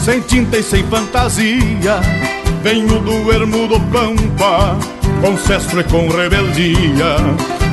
[0.04, 2.02] Sem tinta e sem fantasia.
[2.64, 4.78] Venho do ermo do Pampa,
[5.22, 7.18] com cestro e com rebeldia.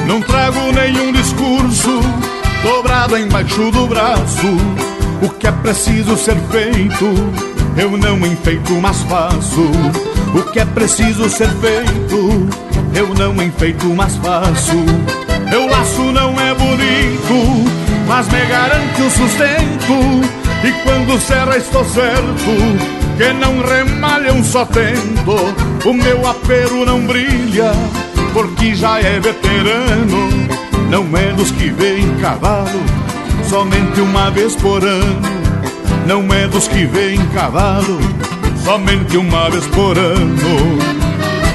[0.07, 2.01] Não trago nenhum discurso
[2.63, 4.57] dobrado embaixo do braço.
[5.23, 7.07] O que é preciso ser feito,
[7.77, 9.71] eu não enfeito, mas faço.
[10.35, 12.49] O que é preciso ser feito,
[12.95, 14.77] eu não enfeito, mas faço.
[15.51, 17.71] Meu laço não é bonito,
[18.07, 20.48] mas me garante o sustento.
[20.65, 25.89] E quando serra estou certo que não remalha um só tento.
[25.89, 27.73] O meu apero não brilha,
[28.33, 30.29] porque já é veterano.
[30.91, 31.05] Não
[31.35, 32.81] dos que vem cavalo,
[33.49, 35.39] somente uma vez por ano.
[36.07, 37.99] Não é dos que vem cavalo,
[38.65, 40.79] somente uma vez por ano.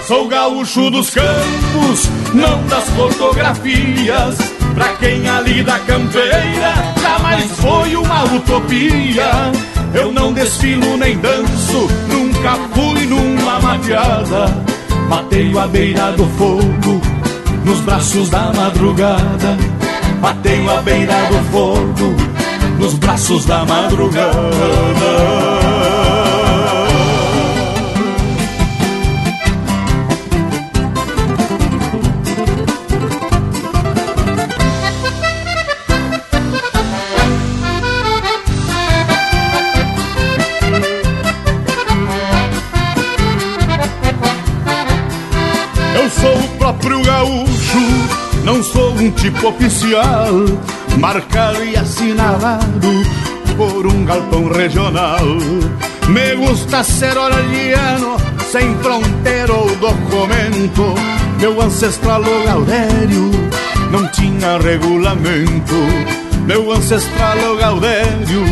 [0.07, 4.62] Sou gaúcho dos campos, não das fotografias.
[4.75, 9.51] Pra quem ali da campeira jamais foi uma utopia.
[9.93, 14.45] Eu não desfilo nem danço, nunca fui numa mateada.
[15.07, 17.01] Mateio à beira do fogo,
[17.63, 19.57] nos braços da madrugada.
[20.19, 22.15] Mateio à beira do fogo,
[22.79, 25.52] nos braços da madrugada.
[49.03, 50.31] Um tipo oficial,
[50.97, 52.87] marcado e assinalado
[53.57, 55.25] por um galpão regional.
[56.07, 58.15] Me gusta ser oralhiano,
[58.49, 60.95] sem fronteira ou documento.
[61.37, 63.29] Meu ancestral Gaudério
[63.91, 65.75] não tinha regulamento.
[66.45, 68.45] Meu ancestral Gaudério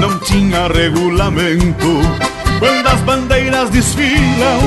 [0.00, 2.00] não tinha regulamento.
[2.58, 4.60] Quando as bandeiras desfilam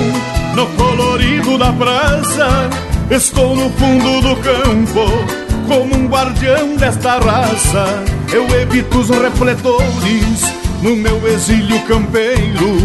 [0.56, 2.70] no colorido da praça,
[3.12, 10.42] estou no fundo do campo, como um guardião desta raça, eu evito os refletores
[10.82, 12.78] no meu exílio campeiro.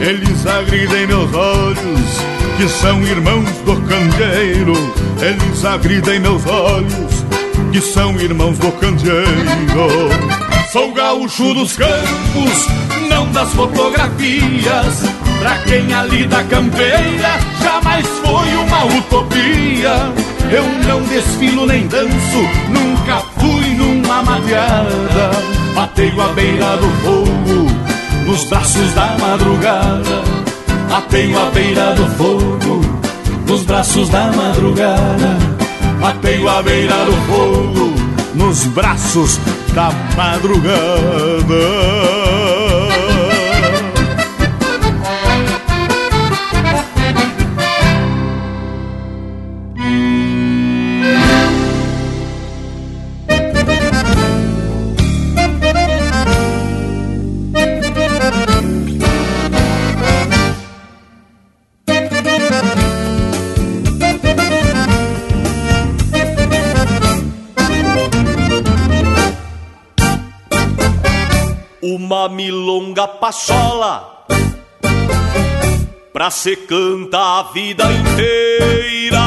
[0.00, 2.20] Eles agridem meus olhos,
[2.56, 4.74] que são irmãos do candeeiro.
[5.20, 7.24] Eles agridem meus olhos,
[7.72, 9.26] que são irmãos do candeeiro.
[10.72, 12.66] Sou gaúcho dos campos,
[13.08, 15.04] não das fotografias.
[15.46, 20.12] Pra quem ali da campeira jamais foi uma utopia.
[20.50, 25.30] Eu não desfilo nem danço, nunca fui numa mateada.
[25.72, 27.70] Bateio à beira do fogo,
[28.26, 30.24] nos braços da madrugada.
[30.90, 32.80] Bateio à beira do fogo,
[33.46, 35.38] nos braços da madrugada.
[36.00, 37.94] Bateio à beira do fogo,
[38.34, 39.38] nos braços
[39.72, 40.76] da madrugada.
[72.28, 74.16] Milonga pachola
[76.16, 79.20] pra se canta a vida inteira.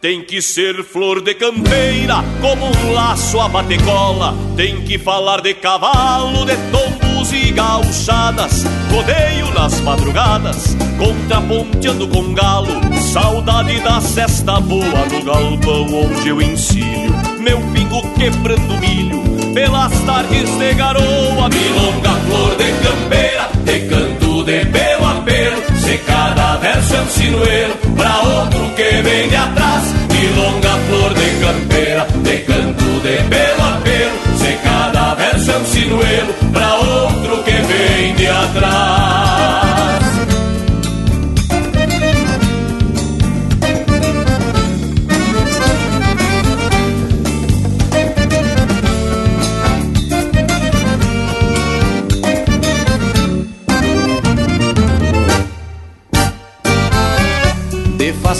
[0.00, 4.34] Tem que ser flor de campeira, como um laço a batecola.
[4.56, 8.62] Tem que falar de cavalo, de tombos e gauchadas.
[8.88, 12.80] Rodeio nas madrugadas, contraponteando com galo.
[13.12, 17.23] Saudade da cesta boa no galpão onde eu ensino.
[17.44, 19.22] Meu pingo quebrando milho
[19.52, 25.98] pelas tardes de garoa, milonga, flor de campeira, de canto de pelo a pelo, se
[25.98, 32.06] cada verso é um sinuelo, pra outro que vem de atrás, milonga, flor de campeira,
[32.22, 37.50] de canto de pelo a pelo, se cada verso é um sinuelo, pra outro que
[37.50, 39.03] vem de atrás.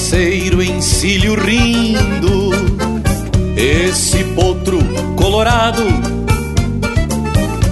[0.05, 2.50] Faceiro encilho rindo,
[3.57, 4.78] esse potro
[5.16, 5.82] colorado.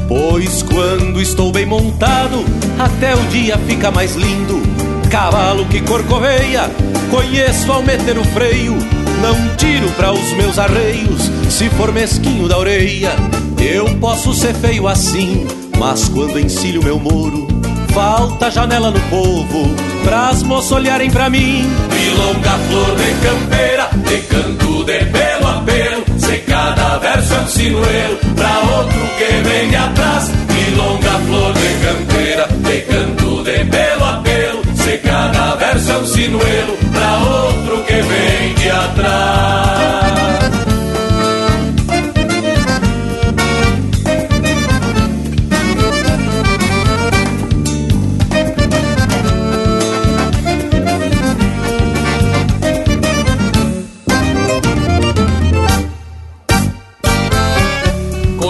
[0.09, 2.43] Pois quando estou bem montado,
[2.79, 4.63] até o dia fica mais lindo.
[5.11, 6.71] Cavalo que corcoveia,
[7.11, 8.79] conheço ao meter o freio.
[9.21, 13.13] Não tiro para os meus arreios, se for mesquinho da orelha.
[13.59, 15.47] Eu posso ser feio assim,
[15.79, 17.47] mas quando encilho meu moro,
[17.93, 19.75] falta janela no povo,
[20.05, 21.71] pras moças olharem pra mim.
[21.93, 27.49] Milonga, flor de campeira, de canto de pelo a pelo, se cada verso é um
[27.49, 30.31] sinuelo, pra outro que vem de atrás.
[30.53, 36.07] Milonga, flor de campeira, de canto de pelo a pelo, se cada verso é um
[36.07, 40.22] sinuelo, pra outro que vem de atrás.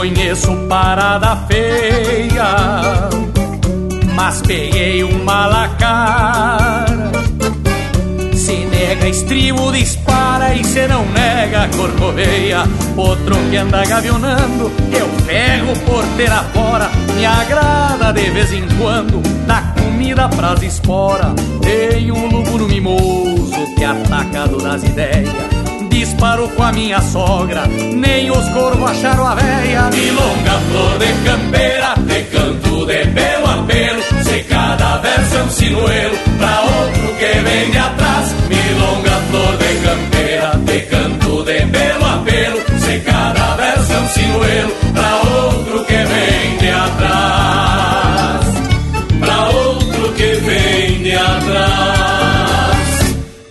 [0.03, 3.09] Conheço parada feia,
[4.17, 7.13] mas peguei um malacara.
[8.35, 12.65] Se nega estribo, dispara e se não nega corcoveia.
[12.97, 16.91] Outro que anda gavionando, eu pego porteira fora.
[17.15, 21.33] Me agrada de vez em quando, dá comida pras esporas.
[21.61, 25.52] Tem um lúpulo mimoso que atacado nas ideias
[26.23, 29.91] disparo com a minha sogra, nem os corvos acharam a véia.
[29.91, 35.51] Milonga, flor de campeira, de canto de pelo a pelo, se cada verso é um
[35.51, 38.33] sinuelo, pra outro que vem de atrás.
[38.49, 44.09] Milonga, flor de campeira, de canto de pelo a pelo, se cada verso é um
[44.09, 48.47] sinuelo, pra outro que vem de atrás.
[49.19, 51.57] Pra outro que vem de atrás.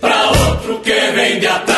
[0.00, 1.71] Pra outro que vem de atrás.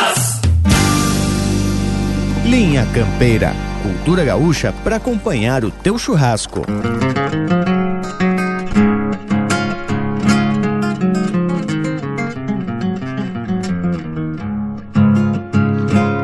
[2.92, 6.62] Campeira, cultura gaúcha para acompanhar o teu churrasco.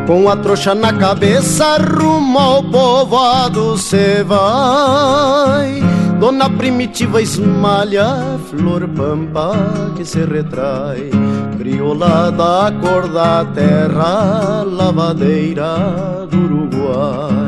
[0.07, 5.81] Com a trouxa na cabeça, rumo ao povoado cê vai.
[6.21, 9.53] Dona Primitiva esmalha flor pampa
[9.97, 11.09] que se retrai.
[11.57, 17.40] Crioula da cor da terra, lavadeira do Uruguai.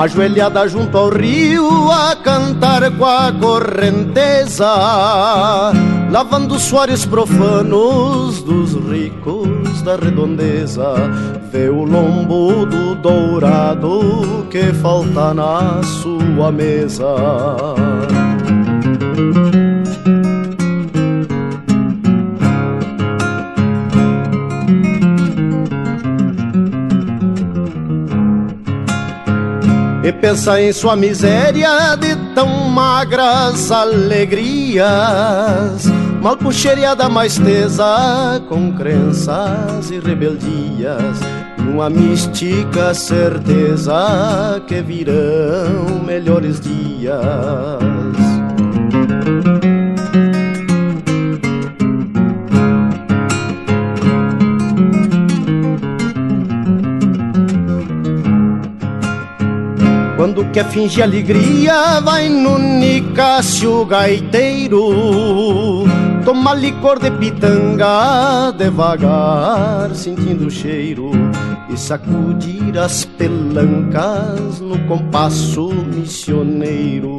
[0.00, 4.66] Ajoelhada junto ao rio a cantar com a correnteza,
[6.10, 10.94] lavando suores profanos dos ricos da redondeza.
[11.52, 17.14] Vê o lombo do dourado que falta na sua mesa.
[30.10, 34.84] E pensa em sua miséria de tão magras alegrias.
[36.20, 36.36] Mal
[36.96, 41.20] da mais tesa com crenças e rebeldias,
[41.58, 47.16] e uma mística certeza que virão melhores dias.
[60.40, 65.84] Quando quer fingir alegria, vai no Nicásio gaiteiro.
[66.24, 71.10] Toma licor de pitanga devagar, sentindo o cheiro.
[71.68, 77.18] E sacudir as pelancas no compasso missioneiro.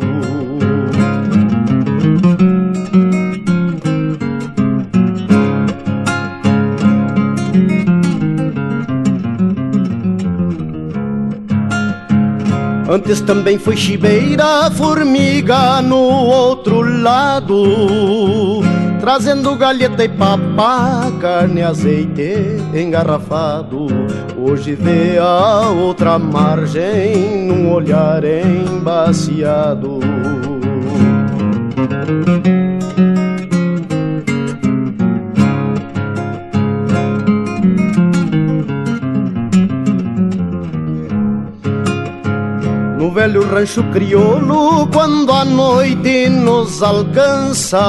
[12.91, 18.59] Antes também foi chibeira, formiga no outro lado,
[18.99, 23.87] trazendo galheta e papá, carne, azeite engarrafado.
[24.37, 30.01] Hoje vê a outra margem num olhar embaciado.
[43.52, 47.82] Rancho crioulo quando a noite nos alcança.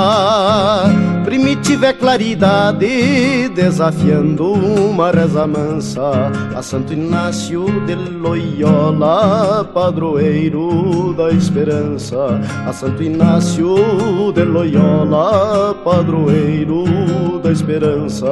[1.25, 6.33] Primitiva é claridade desafiando uma reza mansa.
[6.57, 12.41] A Santo Inácio de Loyola, padroeiro da esperança.
[12.67, 18.27] A Santo Inácio de Loyola, padroeiro da esperança.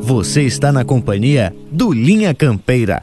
[0.00, 3.02] Você está na companhia do Linha Campeira,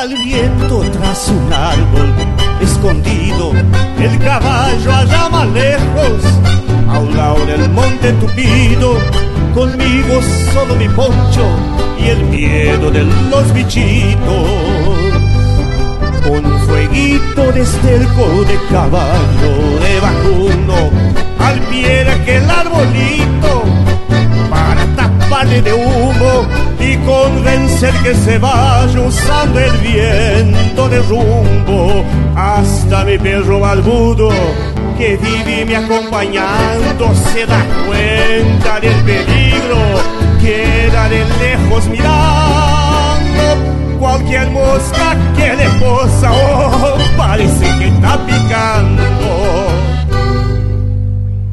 [0.00, 2.14] Al viento tras un árbol
[2.62, 3.52] escondido,
[3.98, 6.24] el caballo allá más lejos,
[6.88, 8.96] a un lado del monte tupido,
[9.54, 10.22] conmigo
[10.54, 11.44] solo mi poncho
[11.98, 14.48] y el miedo de los bichitos.
[16.26, 20.90] Con un fueguito de esterco de caballo de vacuno,
[21.40, 23.64] al pie de aquel arbolito,
[24.48, 32.04] para taparle de humo y convencer que se vaya usando el viento de rumbo.
[32.34, 34.30] Hasta mi perro balbudo
[34.96, 39.78] que vive me acompañando se da cuenta del peligro
[40.40, 43.98] queda de lejos mirando.
[43.98, 49.02] Cualquier mosca que le posa oh, parece que está picando.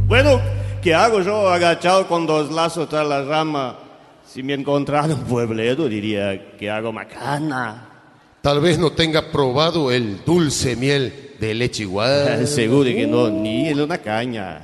[0.07, 0.39] Bueno
[0.82, 3.87] ¿qué hago yo agachado con dos lazos tras la rama
[4.38, 7.90] si me encontrara un puebledo diría que hago macana.
[8.44, 12.46] Tal vez no tenga probado el dulce miel de leche igual.
[12.48, 14.62] Seguro que no, ni en una caña.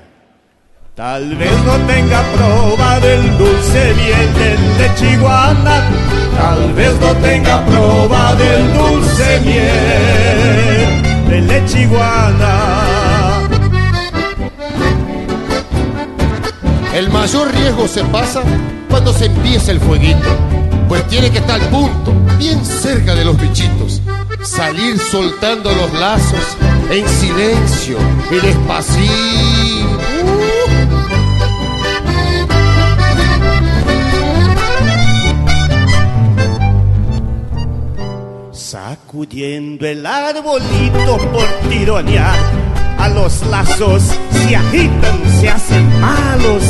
[0.94, 5.90] Tal vez no tenga probado el dulce miel de leche iguana.
[6.38, 13.42] Tal vez no tenga probado el dulce miel de leche iguana.
[16.94, 18.44] El mayor riesgo se pasa
[18.94, 20.38] cuando se empieza el fueguito.
[20.88, 24.04] Pues tiene que estar al punto, bien cerca de los bichitos.
[24.44, 26.56] Salir soltando los lazos
[26.92, 27.98] en silencio
[28.30, 29.10] y despacito.
[38.52, 42.38] Sacudiendo el arbolito por tironear
[43.00, 46.64] a los lazos se agitan, se hacen malos,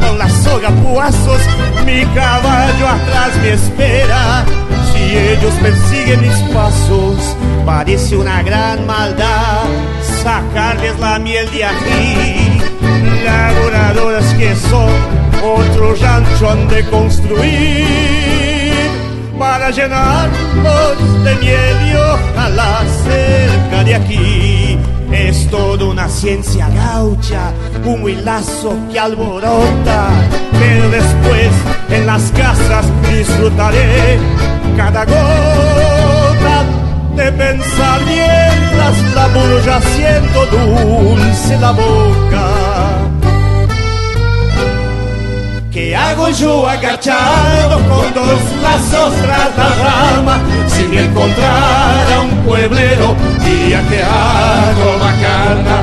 [0.00, 1.40] tapan la soga puazos,
[1.84, 4.44] mi caballo atrás me espera.
[4.92, 9.64] Si ellos persiguen mis pasos, parece una gran maldad
[10.22, 12.60] sacarles la miel de aquí.
[13.24, 14.90] Laboradoras que son,
[15.42, 18.20] otro rancho han de construir
[19.38, 24.69] para llenarlos de miel y ojalá cerca de aquí.
[26.00, 27.52] Una ciencia gaucha,
[27.84, 30.08] un hilazo que alborota,
[30.58, 31.50] pero después
[31.90, 34.18] en las casas disfrutaré
[34.78, 36.64] cada gota
[37.16, 38.00] de pensar
[39.14, 43.19] la ya haciendo dulce la boca.
[45.80, 50.38] ¿Qué hago yo agachado con dos lazos tras la rama?
[50.66, 55.80] Si me encontrara un pueblero, diría que hago macana.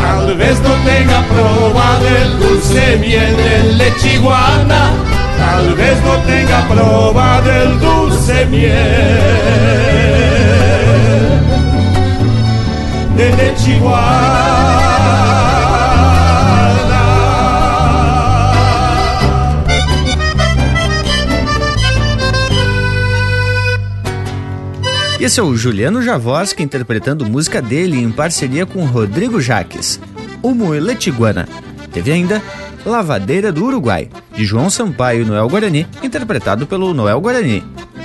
[0.00, 4.92] Tal vez no tenga probado el dulce miel de lechiguana.
[5.36, 8.72] Tal vez no tenga probado el dulce miel
[13.14, 15.33] de lechiguana.
[25.24, 29.98] Esse é o Juliano Javoska interpretando música dele em parceria com Rodrigo Jaques,
[30.42, 31.48] O Moeletiguana.
[31.90, 32.42] Teve ainda
[32.84, 37.64] Lavadeira do Uruguai, de João Sampaio e Noel Guarani, interpretado pelo Noel Guarani.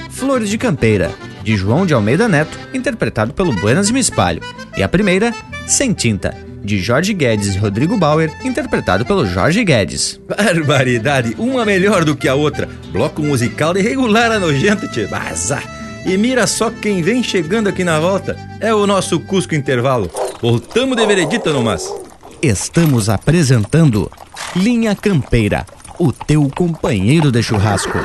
[0.09, 1.11] Flores de Campeira,
[1.43, 4.41] de João de Almeida Neto, interpretado pelo Buenas Me Espalho.
[4.77, 5.33] E a primeira,
[5.67, 10.21] Sem Tinta, de Jorge Guedes e Rodrigo Bauer, interpretado pelo Jorge Guedes.
[10.25, 12.69] Barbaridade, uma melhor do que a outra.
[12.93, 15.05] Bloco musical de regular a nojenta, tchê.
[15.05, 15.78] Bazar.
[16.05, 18.37] E mira só quem vem chegando aqui na volta.
[18.59, 20.09] É o nosso Cusco Intervalo.
[20.41, 21.93] Voltamos de veredita no mas.
[22.41, 24.09] Estamos apresentando
[24.55, 25.65] Linha Campeira,
[25.99, 27.97] o teu companheiro de churrasco.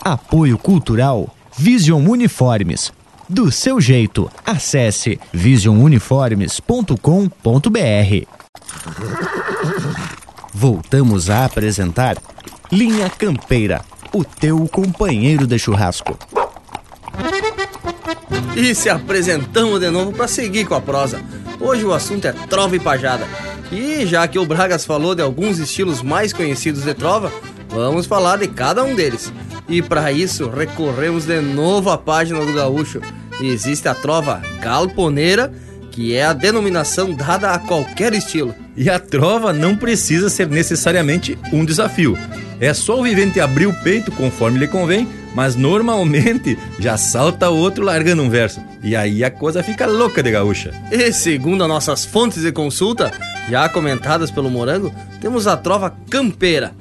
[0.00, 2.92] Apoio Cultural Vision Uniformes.
[3.28, 8.26] Do seu jeito, acesse visionuniformes.com.br.
[10.54, 12.16] Voltamos a apresentar
[12.70, 16.16] Linha Campeira, o teu companheiro de churrasco.
[18.56, 21.20] E se apresentamos de novo para seguir com a prosa.
[21.60, 23.26] Hoje o assunto é trova e pajada.
[23.70, 27.32] E já que o Bragas falou de alguns estilos mais conhecidos de trova,
[27.68, 29.32] vamos falar de cada um deles.
[29.68, 33.00] E para isso recorremos de novo à página do Gaúcho.
[33.40, 35.52] existe a trova galponeira,
[35.90, 38.54] que é a denominação dada a qualquer estilo.
[38.76, 42.16] E a trova não precisa ser necessariamente um desafio.
[42.60, 45.06] É só o vivente abrir o peito conforme lhe convém
[45.38, 48.60] mas normalmente já salta outro largando um verso.
[48.82, 50.72] E aí a coisa fica louca de gaúcha.
[50.90, 53.12] E segundo as nossas fontes de consulta,
[53.48, 56.72] já comentadas pelo Morango, temos a trova campeira,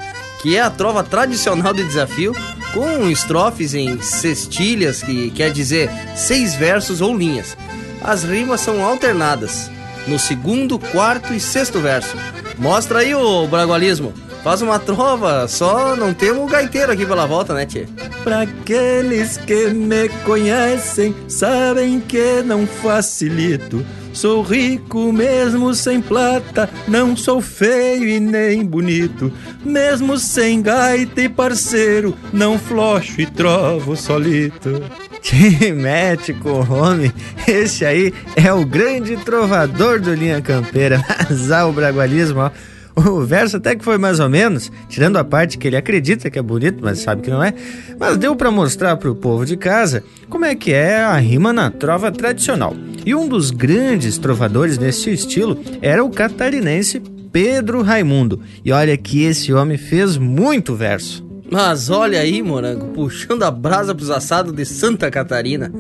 [0.41, 2.36] que é a trova tradicional de desafio,
[2.74, 7.55] com estrofes em cestilhas, que quer dizer seis versos ou linhas.
[8.03, 9.70] As rimas são alternadas
[10.08, 12.18] no segundo, quarto e sexto verso.
[12.58, 14.16] Mostra aí o bragualismo.
[14.47, 17.85] Faz uma trova, só não temos o gaiteiro aqui pela volta, né, tchê?
[18.23, 23.85] Pra aqueles que me conhecem, sabem que não facilito.
[24.13, 29.33] Sou rico mesmo sem plata, não sou feio e nem bonito.
[29.65, 34.81] Mesmo sem gaita e parceiro, não flocho e trovo solito.
[35.21, 37.11] Que mete com o homem,
[37.45, 41.03] esse aí é o grande trovador do Linha Campeira.
[41.29, 42.76] Mas ah, o bragualismo, ó.
[42.97, 46.39] O verso até que foi mais ou menos, tirando a parte que ele acredita que
[46.39, 47.53] é bonito, mas sabe que não é.
[47.99, 51.53] Mas deu para mostrar para o povo de casa como é que é a rima
[51.53, 52.75] na trova tradicional.
[53.05, 56.99] E um dos grandes trovadores nesse estilo era o catarinense
[57.31, 58.41] Pedro Raimundo.
[58.65, 61.26] E olha que esse homem fez muito verso.
[61.49, 65.71] Mas olha aí, morango, puxando a brasa pros assados de Santa Catarina.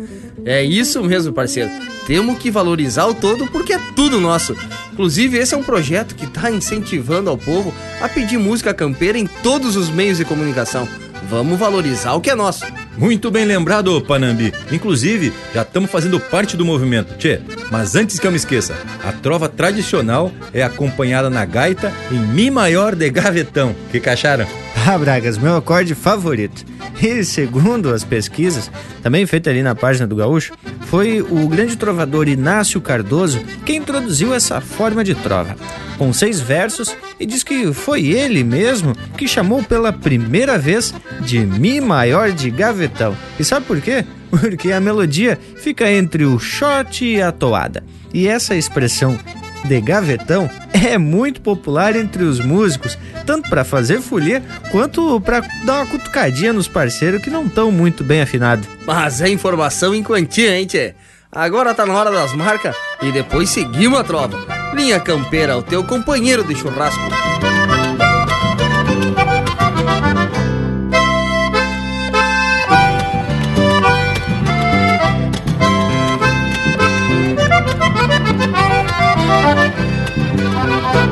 [0.45, 1.69] É isso mesmo, parceiro.
[2.05, 4.55] Temos que valorizar o todo porque é tudo nosso.
[4.93, 9.27] Inclusive, esse é um projeto que está incentivando ao povo a pedir música campeira em
[9.27, 10.87] todos os meios de comunicação.
[11.29, 12.65] Vamos valorizar o que é nosso.
[12.97, 14.53] Muito bem lembrado, Panambi.
[14.71, 17.15] Inclusive, já estamos fazendo parte do movimento.
[17.17, 22.19] Tchê, mas antes que eu me esqueça, a trova tradicional é acompanhada na gaita em
[22.19, 23.75] Mi maior de gavetão.
[23.91, 24.47] Que cacharam?
[24.89, 26.63] Ah, Bragas, meu acorde favorito.
[27.03, 28.71] E segundo as pesquisas,
[29.03, 30.53] também feitas ali na página do Gaúcho,
[30.85, 35.57] foi o grande trovador Inácio Cardoso quem introduziu essa forma de trova,
[35.97, 41.39] com seis versos, e diz que foi ele mesmo que chamou pela primeira vez de
[41.39, 43.13] Mi maior de gavetão.
[43.37, 44.05] E sabe por quê?
[44.31, 47.83] Porque a melodia fica entre o shot e a toada.
[48.13, 49.19] E essa expressão
[49.65, 55.81] de gavetão é muito popular entre os músicos, tanto para fazer folia quanto para dar
[55.81, 58.67] uma cutucadinha nos parceiros que não estão muito bem afinados.
[58.85, 60.93] Mas é informação em quantia, hein, tchê?
[61.31, 64.37] Agora tá na hora das marcas e depois seguimos a trova.
[64.73, 67.01] Linha Campeira, o teu companheiro de churrasco.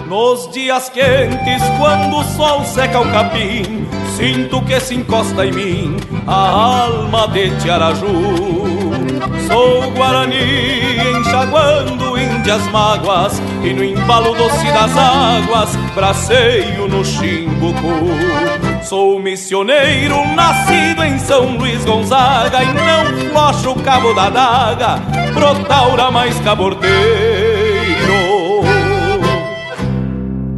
[0.07, 3.85] Nos dias quentes, quando o sol seca o capim,
[4.15, 5.97] sinto que se encosta em mim
[6.27, 8.05] a alma de Tiaraju.
[9.47, 18.83] Sou Guarani enxaguando índias mágoas e no embalo doce das águas braceio no chimbucu.
[18.83, 24.97] Sou missioneiro nascido em São Luís Gonzaga e não flocho o cabo da daga,
[25.33, 27.44] brotaura mais caborteiro.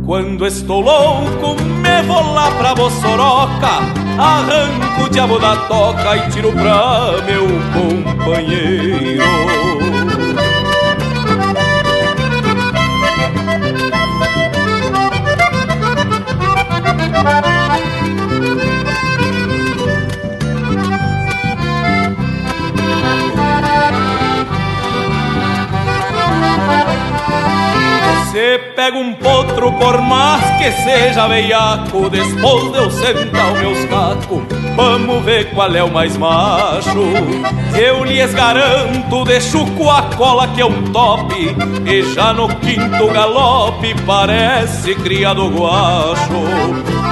[0.08, 3.68] Quando estou louco, me vou lá pra Bossoroca,
[4.18, 9.22] arranco o diabo da toca e tiro pra meu companheiro.
[28.38, 33.84] Se pega um potro, por mais que seja veiaco, depois de eu sentar o meus
[33.86, 34.44] cacos,
[34.76, 37.02] vamos ver qual é o mais macho.
[37.76, 41.34] Eu lhes garanto, deixo com a cola que é um top,
[41.84, 46.28] e já no quinto galope parece criado guacho.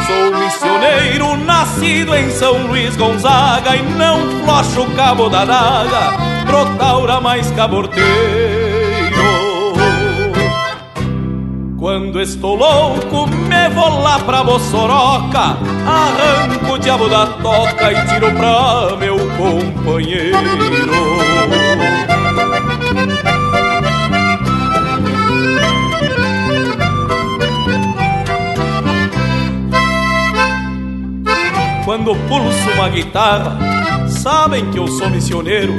[0.05, 7.49] Sou missioneiro, nascido em São Luís Gonzaga, e não flocho cabo da daga, brotaura mais
[7.49, 8.64] caborteiro.
[11.85, 15.55] Quando estou louco, me vou lá pra Bossoroca,
[15.85, 20.35] arranco o diabo da toca e tiro pra meu companheiro.
[31.85, 33.59] Quando pulso uma guitarra,
[34.09, 35.71] sabem que eu sou missioneiro,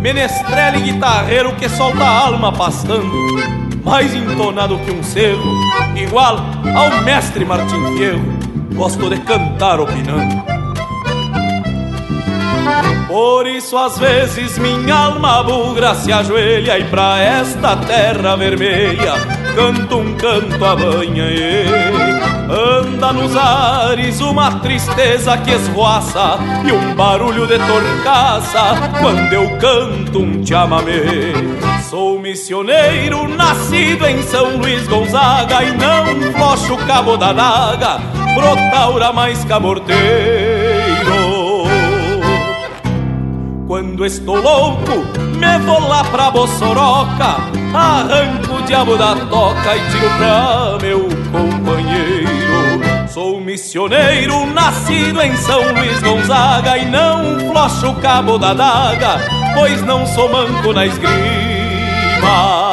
[0.00, 5.42] menestrel e guitarreiro que solta a alma pastando mais entonado que um cerro,
[5.96, 6.38] igual
[6.74, 8.22] ao mestre Martim Fierro,
[8.74, 10.42] gosto de cantar opinando.
[13.08, 19.98] Por isso às vezes minha alma bugra se ajoelha e pra esta terra vermelha canto
[19.98, 21.66] um canto a banha e
[22.50, 30.18] anda nos ares uma tristeza que esvoaça e um barulho de torcaça quando eu canto
[30.20, 31.32] um chamamé.
[31.92, 37.98] Sou missioneiro, nascido em São Luís Gonzaga E não flocho o cabo da daga,
[38.34, 39.98] brotaura mais camorteiro
[43.66, 45.04] Quando estou louco,
[45.36, 47.36] me vou lá pra Bossoroca
[47.74, 53.08] Arranco o diabo da toca e tiro pra meu companheiro.
[53.08, 59.20] Sou missioneiro, nascido em São Luís Gonzaga E não flocho o cabo da daga,
[59.54, 62.71] pois não sou manco na esgrima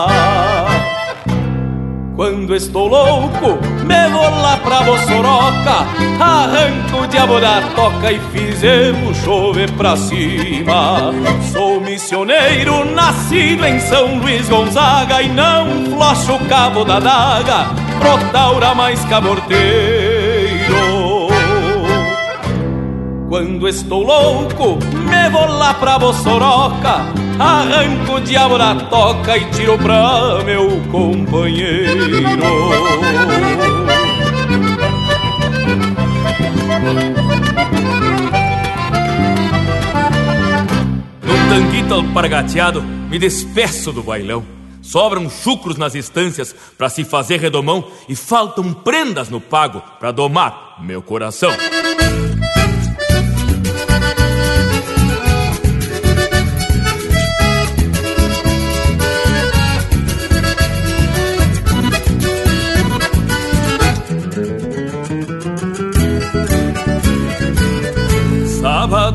[2.19, 5.87] quando estou louco, me vou lá pra Bossoroca
[6.19, 11.13] Arranco o diabo da toca e fizemos chover pra cima.
[11.49, 17.69] Sou missioneiro, nascido em São Luís Gonzaga E não flocho o cabo da daga,
[17.99, 20.19] brotaura mais caborteiro
[23.29, 29.77] quando estou louco, me vou lá pra Bossoroca Arranco o diabo da toca e tiro
[29.77, 32.21] pra meu companheiro.
[41.23, 44.43] Num tanguito alpargateado, me despeço do bailão.
[44.81, 50.77] Sobram chucros nas estâncias para se fazer redomão E faltam prendas no pago para domar
[50.81, 51.51] meu coração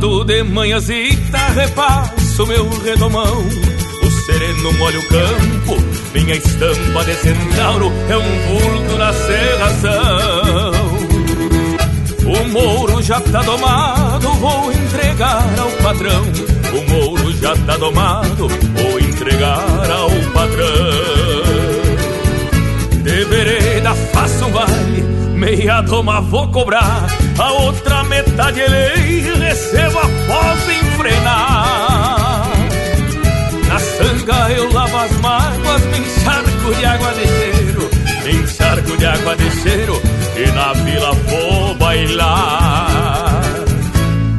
[0.05, 3.39] De manhãzita repasso meu redomão.
[4.03, 5.77] O sereno molha o campo
[6.13, 10.73] Minha estampa de centauro É um vulto na serração.
[12.27, 16.23] O mouro já tá domado Vou entregar ao patrão.
[16.75, 21.45] O mouro já tá domado Vou entregar ao patrão.
[23.03, 25.03] De vereda faço um baile
[25.35, 27.07] Meia doma vou cobrar,
[27.39, 32.51] a outra metade ele recebo após enfrenar.
[33.69, 37.91] Na sanga eu lavo as mágoas, me encharco de água de cheiro,
[38.25, 40.03] me encharco de água de cheiro
[40.37, 43.45] e na vila vou bailar.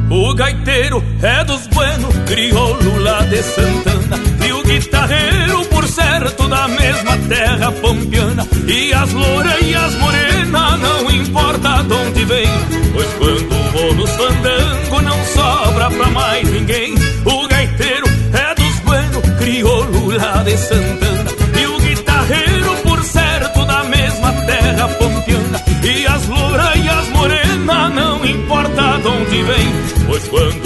[0.08, 5.64] O gaiteiro é dos buenos, crioulo lá de Santana E o guitarreiro,
[5.96, 12.24] certo, da mesma terra pampiana E as louras e as morenas, não importa de onde
[12.26, 12.48] vem.
[12.92, 16.94] Pois quando vou nos fandango, não sobra pra mais ninguém
[17.24, 21.30] O gaiteiro é dos buenos, crioulo lá de Santana.
[21.60, 27.94] E o guitarreiro, por certo, da mesma terra pampiana E as louras e as morenas,
[27.94, 29.72] não importa de onde vem.
[30.06, 30.65] Pois quando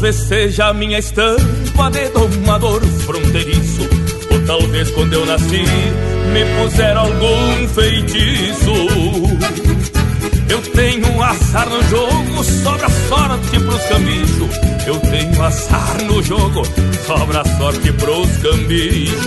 [0.00, 3.82] Talvez seja a minha estampa de domador fronteiriço
[4.30, 5.62] Ou talvez quando eu nasci
[6.32, 8.72] me puseram algum feitiço.
[10.48, 14.56] Eu tenho azar no jogo, sobra sorte pros cambichos.
[14.86, 16.62] Eu tenho azar no jogo,
[17.06, 19.20] sobra sorte pros cambichos.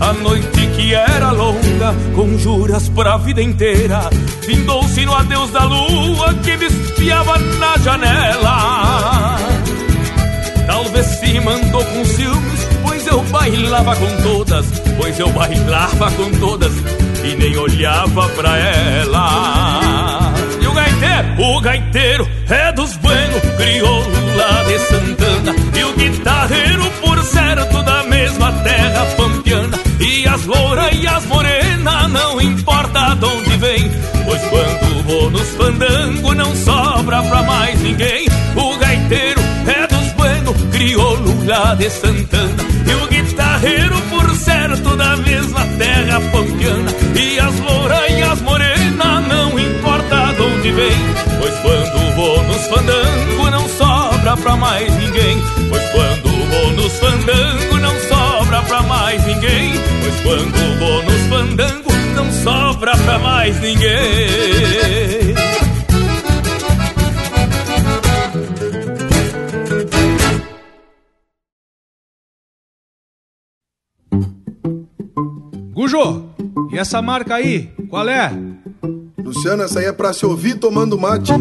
[0.00, 4.08] A noite que era longa, com juras pra vida inteira,
[4.50, 9.36] findou-se no adeus da lua que me espiava na janela.
[10.66, 14.66] Talvez se mandou com ciúmes, pois eu bailava com todas,
[14.96, 16.72] pois eu bailava com todas
[17.24, 20.32] e nem olhava pra ela.
[20.60, 26.90] E o gaiteiro, o gaiteiro é dos buenos, crioulo lá de Santana, e o guitarreiro,
[27.00, 29.78] por certo, da mesma terra pampiana.
[30.00, 33.90] E as louras e as morenas, não importa de onde vem,
[34.24, 38.26] pois quando vou nos fandango não sobra pra mais ninguém.
[38.56, 45.16] O gaiteiro é dos buenos, crioulo lá de Santana, e o guitarreiro, por certo, da
[45.16, 46.92] mesma terra pampiana.
[47.14, 50.98] E as louras e as morenas, não importa de onde vem,
[51.40, 55.42] pois quando vou nos fandango não sobra pra mais ninguém.
[55.68, 59.72] Pois quando vou nos fandango não sobra pra mais ninguém.
[60.02, 60.99] Pois quando vou
[62.14, 65.34] não sobra pra mais ninguém.
[75.72, 76.26] Gujo,
[76.70, 78.30] e essa marca aí, qual é?
[79.18, 81.32] Luciano, essa aí é pra se ouvir tomando mate.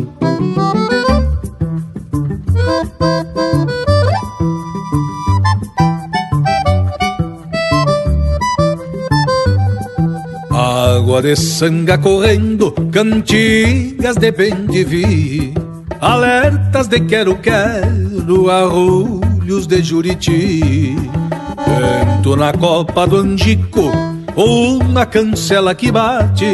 [11.10, 15.54] Água de sanga correndo, cantigas de bem de vi,
[16.00, 20.96] alertas de quero-quero, arrulhos de juriti.
[21.66, 23.92] Vento na copa do angico,
[24.36, 26.46] ou na cancela que bate,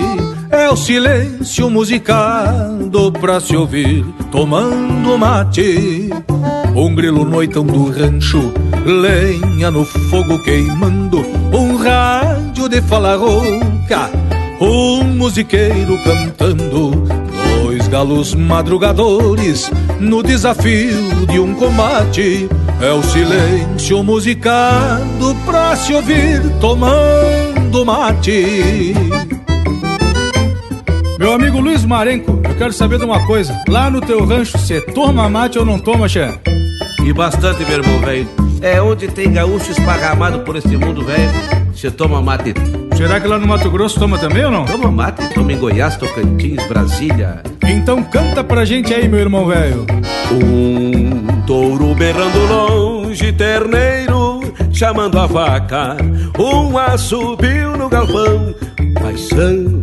[0.49, 6.09] é o silêncio musicado pra se ouvir tomando mate.
[6.73, 8.53] Um grilo noitão do rancho,
[8.85, 14.09] lenha no fogo queimando, um rádio de fala rouca,
[14.59, 16.91] um musiqueiro cantando,
[17.61, 22.49] dois galos madrugadores no desafio de um combate.
[22.81, 28.93] É o silêncio musicado pra se ouvir tomando mate.
[31.17, 33.57] Meu amigo Luiz Marenco, eu quero saber de uma coisa.
[33.67, 36.37] Lá no teu rancho, você toma mate ou não toma, Xé?
[37.05, 38.27] E bastante, meu irmão, velho.
[38.61, 41.31] É onde tem gaúcho esparramado por este mundo, velho.
[41.73, 42.53] Você toma mate.
[42.95, 44.65] Será que lá no Mato Grosso toma também ou não?
[44.65, 47.43] Toma mate, toma em Goiás, Tocantins, Brasília.
[47.67, 49.85] Então canta pra gente aí, meu irmão velho.
[50.31, 54.41] Um touro berrando longe, terneiro
[54.75, 55.97] chamando a vaca.
[56.37, 58.53] Um assobio no galpão,
[59.01, 59.81] paisano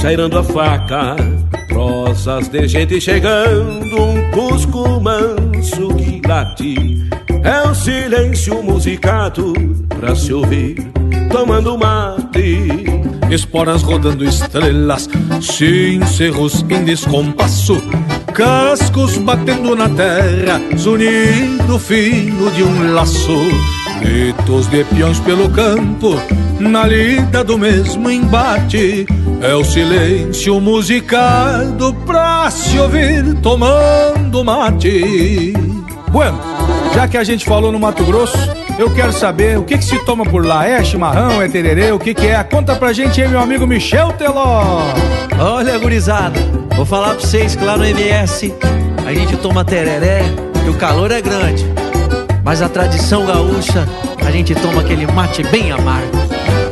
[0.00, 1.16] cheirando a faca.
[1.72, 7.08] Rosas de gente chegando, um cusco manso que late.
[7.42, 9.52] É o silêncio musicado
[9.88, 10.90] pra se ouvir
[11.30, 12.84] tomando mate.
[13.30, 15.08] Esporas rodando estrelas,
[15.40, 17.82] sim, cerros em descompasso.
[18.32, 23.38] Cascos batendo na terra, zunido fino de um laço.
[24.00, 26.20] Gritos de peões pelo campo,
[26.60, 29.06] na lida do mesmo embate.
[29.40, 35.52] É o silêncio musicado pra se ouvir tomando mate.
[36.12, 36.38] Bueno,
[36.94, 38.38] já que a gente falou no Mato Grosso,
[38.78, 40.66] eu quero saber o que, que se toma por lá.
[40.66, 42.42] É chimarrão, é tererê, o que, que é?
[42.44, 44.82] Conta pra gente aí, meu amigo Michel Teló.
[45.38, 46.38] Olha, gurizada,
[46.74, 48.54] vou falar pra vocês que lá no MS
[49.06, 50.22] a gente toma tereré
[50.64, 51.64] e o calor é grande.
[52.44, 53.88] Mas a tradição gaúcha,
[54.24, 56.16] a gente toma aquele mate bem amargo.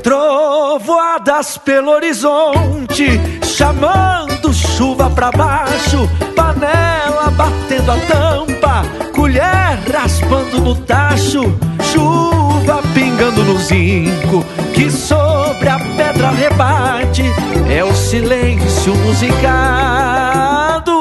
[0.03, 8.83] Trovoadas pelo horizonte, chamando chuva pra baixo, panela batendo a tampa,
[9.13, 11.57] colher raspando no tacho,
[11.95, 14.45] chuva pingando no zinco,
[14.75, 17.23] que sobre a pedra rebate,
[17.71, 21.01] é o silêncio musicado,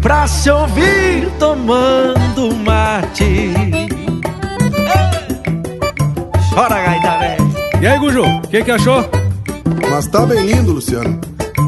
[0.00, 3.52] pra se ouvir tomando mate.
[6.52, 7.52] Chora, gaita, velho.
[7.80, 9.04] E aí, Guju, o que, que achou?
[9.90, 11.18] Mas tá bem lindo, Luciano.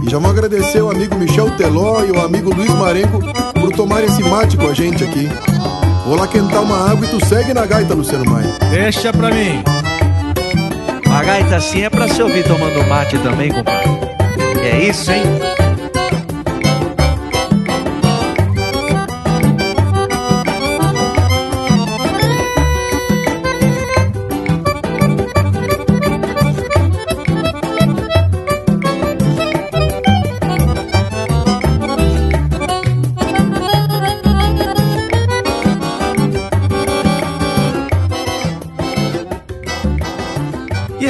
[0.07, 3.21] E já vou agradecer o amigo Michel Teló e o amigo Luiz Marenco
[3.59, 5.29] por tomar esse mate com a gente aqui.
[6.05, 8.55] Vou lá quentar uma água e tu segue na gaita, Luciano Maia.
[8.71, 9.63] Deixa pra mim.
[11.11, 13.91] A gaita assim é pra se ouvir tomando mate também, compadre.
[14.63, 15.23] É isso, hein?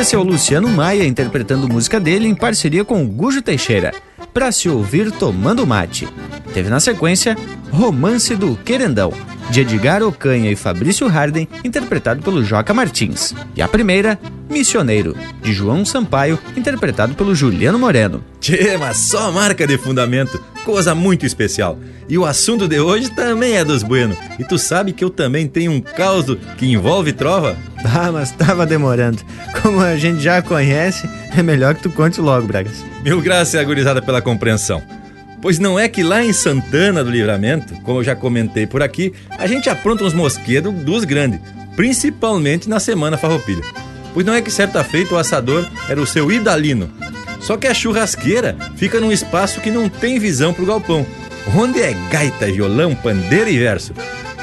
[0.05, 3.95] Esse é o Luciano Maia interpretando música dele em parceria com o Gujo Teixeira,
[4.35, 6.07] pra se ouvir tomando mate.
[6.53, 7.35] Teve na sequência
[7.71, 9.15] Romance do Querendão,
[9.51, 13.35] de Edgar Ocanha e Fabrício Harden, interpretado pelo Joca Martins.
[13.55, 14.19] E a primeira,
[14.51, 18.25] Missioneiro, de João Sampaio, interpretado pelo Juliano Moreno.
[18.41, 21.79] Tchê, mas só marca de fundamento, coisa muito especial.
[22.09, 24.17] E o assunto de hoje também é dos bueno.
[24.39, 26.27] E tu sabe que eu também tenho um caos
[26.57, 27.57] que envolve trova?
[27.85, 29.23] Ah, mas tava demorando.
[29.63, 32.85] Como a gente já conhece, é melhor que tu conte logo, Bragas.
[33.03, 34.83] Mil graças, agorizada, pela compreensão.
[35.45, 39.13] Pois não é que lá em Santana do Livramento, como eu já comentei por aqui,
[39.29, 41.39] a gente apronta uns mosquedos dos grandes,
[41.77, 43.63] principalmente na Semana Farroupilha.
[44.15, 46.91] Pois não é que certa feita o assador era o seu Idalino.
[47.41, 51.05] Só que a churrasqueira fica num espaço que não tem visão pro galpão,
[51.55, 53.93] onde é gaita, violão, pandeira e verso.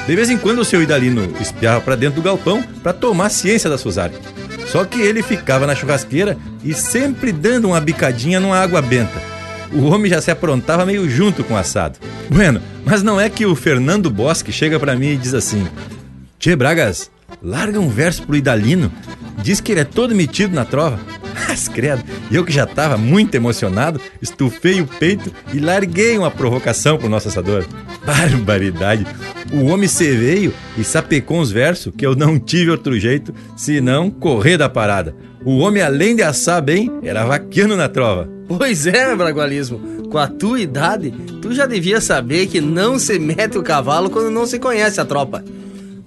[0.06, 3.68] De vez em quando o seu Idalino espiava para dentro do galpão para tomar ciência
[3.68, 4.14] da Suzari.
[4.68, 9.31] Só que ele ficava na churrasqueira e sempre dando uma bicadinha numa água benta.
[9.72, 11.98] O homem já se aprontava meio junto com o assado.
[12.28, 15.66] Bueno, mas não é que o Fernando Bosque chega para mim e diz assim:
[16.38, 17.10] Tchê Bragas,
[17.42, 18.92] larga um verso pro Idalino.
[19.42, 21.00] Diz que ele é todo metido na trova.
[21.48, 26.98] Mas credo, eu que já tava muito emocionado, estufei o peito e larguei uma provocação
[26.98, 27.64] pro nosso assador.
[28.04, 29.06] Barbaridade!
[29.52, 34.10] O homem se veio e sapecou uns versos que eu não tive outro jeito senão
[34.10, 35.14] correr da parada.
[35.44, 38.28] O homem, além de assar bem, era vaquiano na trova.
[38.46, 39.80] Pois é, Bragualismo.
[40.08, 41.10] Com a tua idade,
[41.40, 45.04] tu já devia saber que não se mete o cavalo quando não se conhece a
[45.04, 45.42] tropa.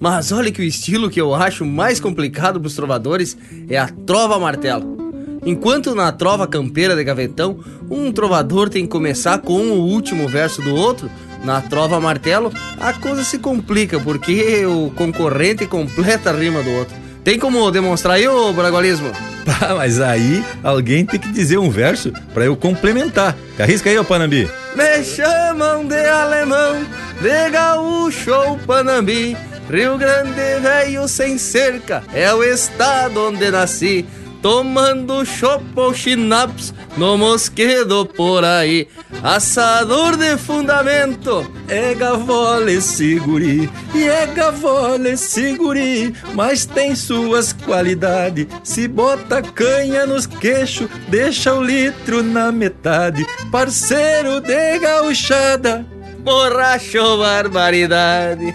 [0.00, 3.36] Mas olha que o estilo que eu acho mais complicado pros trovadores
[3.68, 4.96] é a trova martelo.
[5.44, 7.58] Enquanto na trova campeira de gavetão,
[7.90, 11.10] um trovador tem que começar com o último verso do outro,
[11.44, 17.05] na trova martelo, a coisa se complica, porque o concorrente completa a rima do outro.
[17.26, 19.10] Tem como demonstrar aí, ô Bragualismo?
[19.76, 23.36] Mas aí alguém tem que dizer um verso para eu complementar.
[23.58, 24.48] Arrisca aí, ô Panambi.
[24.76, 26.86] Me chamam de alemão,
[27.20, 29.36] de gaúcho ou Panambi.
[29.68, 34.06] Rio Grande velho sem cerca, é o estado onde nasci.
[34.46, 38.86] Tomando chopp ou chinaps no mosquedo por aí.
[39.20, 47.52] Assador de fundamento, é gavola esse guri, e é gavola esse guri, mas tem suas
[47.52, 48.46] qualidades.
[48.62, 53.26] Se bota canha nos queixos, deixa o litro na metade.
[53.50, 55.84] Parceiro de gauchada,
[56.20, 58.54] borracho barbaridade.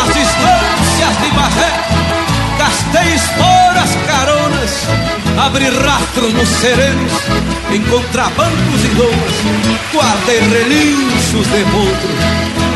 [0.06, 1.72] distâncias de Bagé,
[2.58, 4.82] gastei esporas caronas,
[5.38, 7.12] abri rastros nos serenos,
[7.72, 9.34] encontrar bancos e lomas,
[9.92, 12.10] guardei relinchos de potro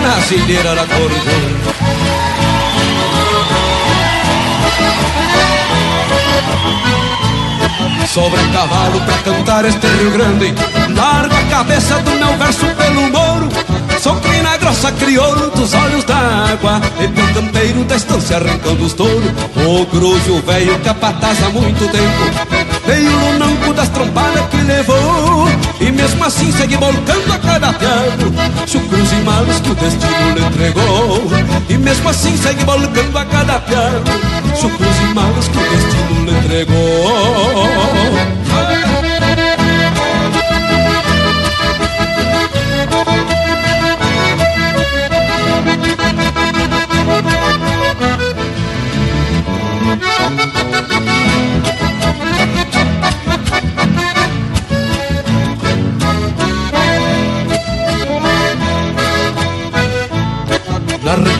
[0.02, 2.15] nas ilheiras da cordona.
[8.16, 10.54] Sobre cavalo pra cantar este Rio Grande.
[10.96, 13.46] Largo a cabeça do meu verso pelo moro
[14.00, 19.30] Sou crina grossa, crioulo dos olhos d'água E meu campeiro da estância rincão dos touros
[19.56, 25.48] O grujo velho capataz há muito tempo Veio no nanco das trompadas que levou
[25.80, 28.32] E mesmo assim segue volcando a cada piado
[28.66, 31.26] Chucros e malos que o destino lhe entregou
[31.68, 34.12] E mesmo assim segue volcando a cada piado
[34.60, 36.76] Chucros e malos que o destino lhe entregou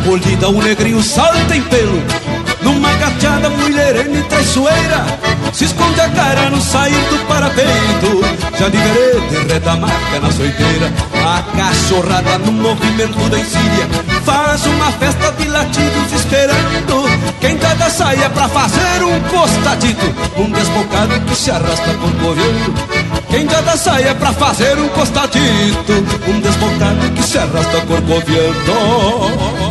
[0.06, 2.00] Recolhida o negrinho salta em pelo.
[2.62, 5.04] Numa gateada mulherene traiçoeira.
[5.52, 8.22] Se esconde a cara no sair do parapeito.
[8.56, 10.92] Já de vereda reta marca na soiteira.
[11.12, 13.88] A cachorrada no movimento da insíria.
[14.24, 17.06] Faz uma festa de latidos esperando.
[17.40, 20.06] Quem tá da saia pra fazer um costadito
[20.36, 22.74] Um desbocado que se arrasta corcoviando
[23.28, 25.92] quem já da saia pra fazer um costadito
[26.26, 29.65] Um desbocado que se arrasta corcoviando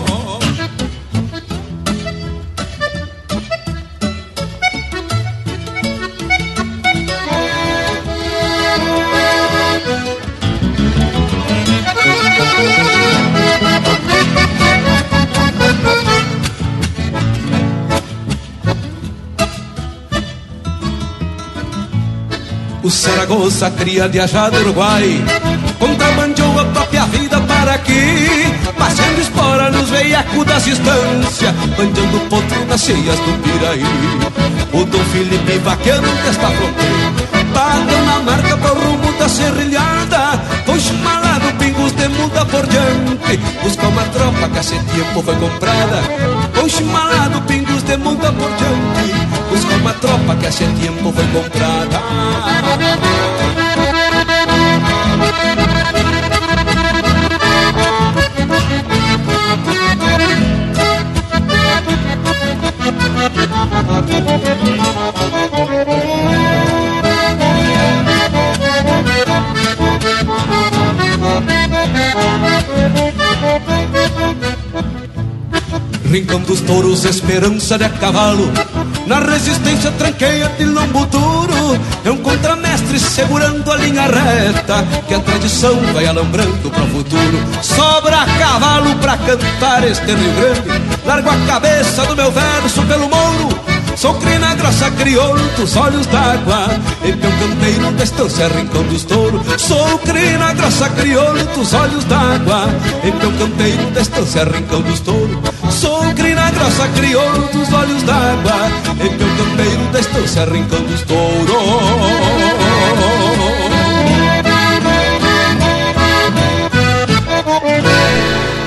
[23.05, 25.23] O Saragossa cria de ajá do Uruguai.
[25.77, 28.27] Contrabandeou a própria vida para aqui.
[28.75, 31.53] Passando espora nos veiacos das distâncias.
[31.77, 33.83] Bandeando potro nas cheias do Piraí.
[34.73, 37.45] O Dom Felipe vaqueiro desta fronteira.
[37.53, 39.94] Bateu na marca pro rumo da serrilhada
[42.25, 43.37] muda por diante.
[43.63, 46.01] Buscar uma tropa que esse tempo foi comprada.
[46.53, 49.13] Foi chimalado pingos de muda por diante.
[49.49, 51.99] Buscar uma tropa que esse tempo foi comprada
[76.15, 78.49] Rincão dos touros, esperança de cavalo.
[79.05, 81.77] Na resistência tranqueia de lombo duro.
[82.05, 87.37] É um contramestre segurando a linha reta Que a tradição vai alambrando para o futuro.
[87.61, 90.81] Sobra cavalo pra cantar este Rio Grande.
[91.05, 96.67] Largo a cabeça do meu verso pelo mouro Sou crina grossa, crioulo dos olhos d'água.
[97.03, 99.61] E meu campeiro da estância, rincão dos touros.
[99.61, 102.67] Sou crina grossa, crioulo dos olhos d'água.
[103.03, 108.69] E meu campeiro da estância, rincão dos touros Sou crina grossa, crioulo dos olhos d'água
[108.99, 111.55] E meu campeiro da estância, rincão dos touros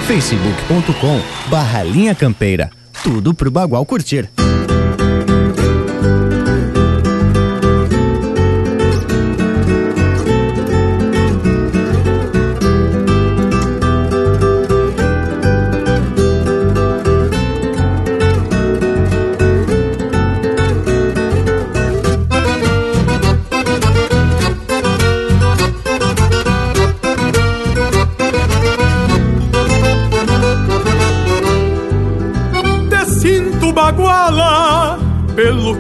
[0.09, 1.21] facebook.com
[1.51, 2.71] barra linha campeira.
[3.03, 4.29] Tudo pro Bagual curtir.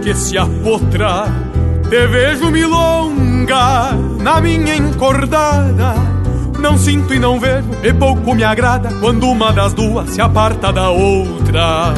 [0.02, 1.26] Que se apotra
[1.88, 5.94] Te vejo milonga na minha encordada.
[6.58, 10.70] Não sinto e não vejo, e pouco me agrada quando uma das duas se aparta
[10.70, 11.94] da outra.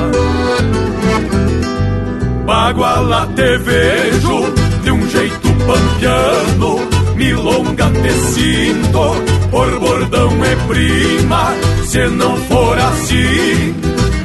[2.46, 4.52] Baguala te vejo
[4.84, 6.78] de um jeito pampiano,
[7.16, 11.52] milonga te sinto, por bordão é prima.
[11.84, 13.74] Se não for assim,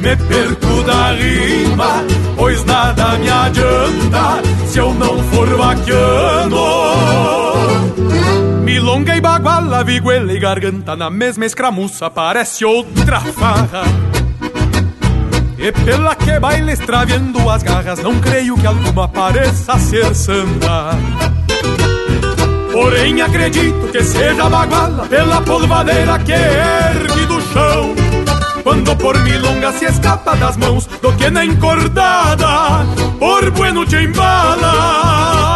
[0.00, 2.04] me perco da rima,
[2.36, 6.66] pois nada me adianta se eu não for vaquiano.
[8.62, 13.84] Milonga e baguala, viguela e garganta na mesma escramuça, parece outra farra.
[15.58, 20.90] E pela que baila extraviando as garras, não creio que alguma pareça ser santa.
[22.72, 28.05] Porém acredito que seja baguala pela polvadeira que ergue do chão.
[28.76, 32.84] Quando por milonga se escapa das mãos do que na encordada,
[33.18, 35.46] por bueno te embala.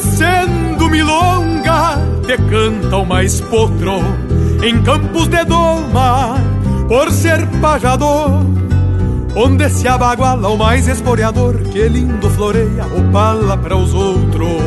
[0.00, 3.44] Sendo milonga, te canta o mais em
[4.90, 6.36] campos de doma,
[6.88, 8.44] por ser pajador.
[9.36, 14.60] Onde se abaguala o mais esporeador, que lindo floreia o pala para os outros.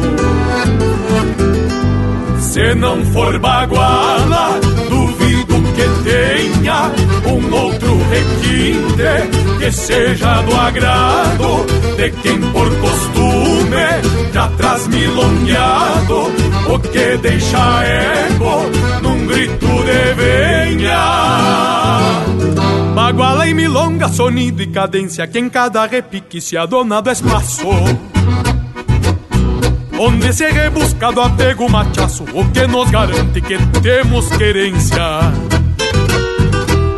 [2.40, 4.60] Se não for baguala,
[4.90, 6.92] duvido que tenha
[7.28, 11.66] um outro requinte que seja do agrado
[11.98, 16.32] de quem por costume já traz milongueado
[16.74, 18.64] o que deixa eco
[19.02, 21.04] num grito de venha.
[22.96, 27.68] Baguala e milonga, sonido e cadência que em cada repique se adona do espaço.
[30.00, 35.32] Onde se rebusca do apego machaço O que nos garante que temos querência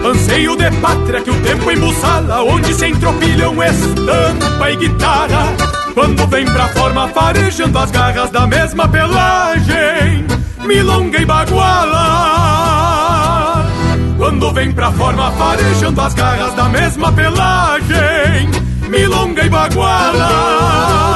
[0.05, 5.47] Anseio de pátria que o tempo embuçala Onde se entropilham estampa e guitarra.
[5.95, 10.27] Quando vem pra forma farejando as garras da mesma pelagem
[10.63, 12.05] Milonga e baguala.
[14.17, 18.51] Quando vem pra forma farejando as garras da mesma pelagem
[18.87, 21.15] Milonga e baguala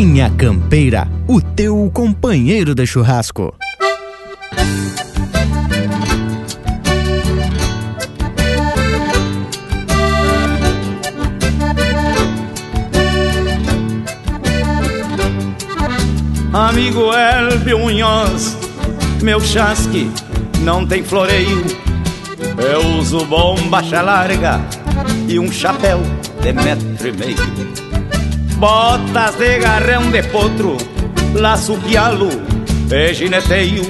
[0.00, 3.54] Linha Campeira, o teu companheiro de churrasco.
[16.50, 18.56] Amigo Elvio Munhoz,
[19.22, 20.10] meu chasque
[20.62, 21.62] não tem floreio.
[22.56, 24.62] Eu uso bombacha larga
[25.28, 26.00] e um chapéu
[26.40, 27.89] de metro e meio.
[28.60, 30.76] Botas de garrão de potro,
[31.32, 32.28] laço pialo
[32.92, 33.82] e gineteio.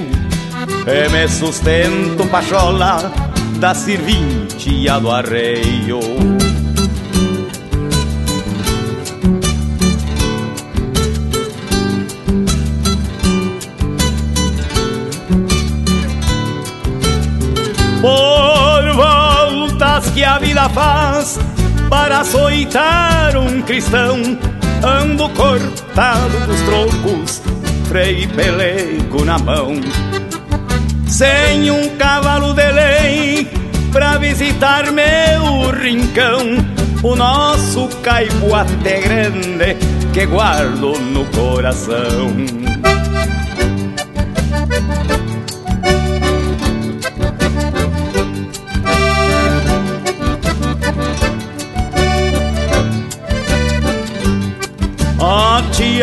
[0.87, 3.11] E me sustento pachola
[3.59, 5.99] da serventia do arreio.
[17.99, 21.37] Por voltas que a vida faz
[21.89, 24.39] para açoitar um cristão,
[24.83, 27.41] ando cortado dos trocos,
[27.87, 29.79] freio e pelego na mão.
[31.07, 33.51] Sem um cavalo de lei
[33.91, 36.39] pra visitar meu rincão,
[37.03, 39.77] o nosso caipoate grande
[40.13, 42.70] que guardo no coração.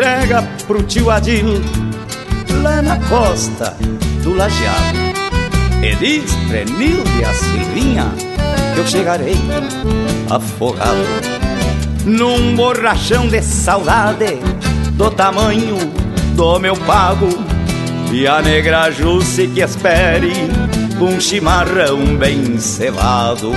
[0.00, 1.60] Entrega pro tio Adil
[2.62, 3.76] lá na costa
[4.22, 4.98] do Lajeado.
[5.82, 8.06] E diz pra Nilde a Silvinha
[8.72, 9.36] que eu chegarei
[10.30, 11.04] afogado
[12.06, 14.38] num borrachão de saudade
[14.92, 15.76] do tamanho
[16.34, 17.28] do meu pago
[18.10, 20.32] e a negra Jusce que espere
[20.98, 23.52] um chimarrão bem cevado.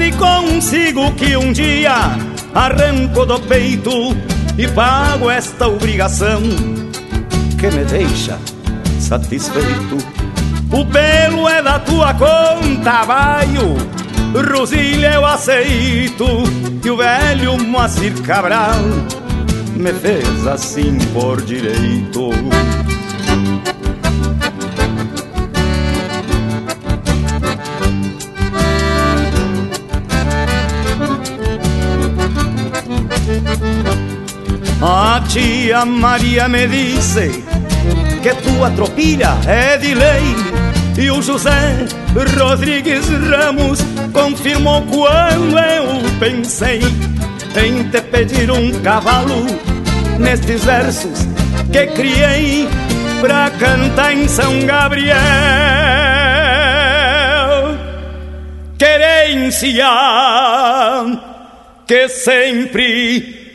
[0.00, 2.16] Guarde consigo que um dia
[2.54, 4.16] arranco do peito
[4.56, 6.40] e pago esta obrigação
[7.58, 8.38] que me deixa
[8.98, 9.98] satisfeito.
[10.72, 13.76] O pelo é da tua conta, baio,
[14.50, 16.24] Rosilha eu aceito.
[16.82, 18.80] E o velho Moacir Cabral
[19.76, 22.30] me fez assim por direito.
[35.32, 37.44] Tia Maria me disse
[38.20, 38.32] que
[39.46, 40.22] é de lei
[40.98, 41.86] E o José
[42.36, 43.78] Rodrigues Ramos
[44.12, 46.80] confirmou quando eu pensei
[47.56, 49.46] Em te pedir um cavalo
[50.18, 51.28] nestes versos
[51.72, 52.68] que criei
[53.20, 55.14] Pra cantar em São Gabriel.
[58.78, 59.86] Querência
[61.86, 63.54] que sempre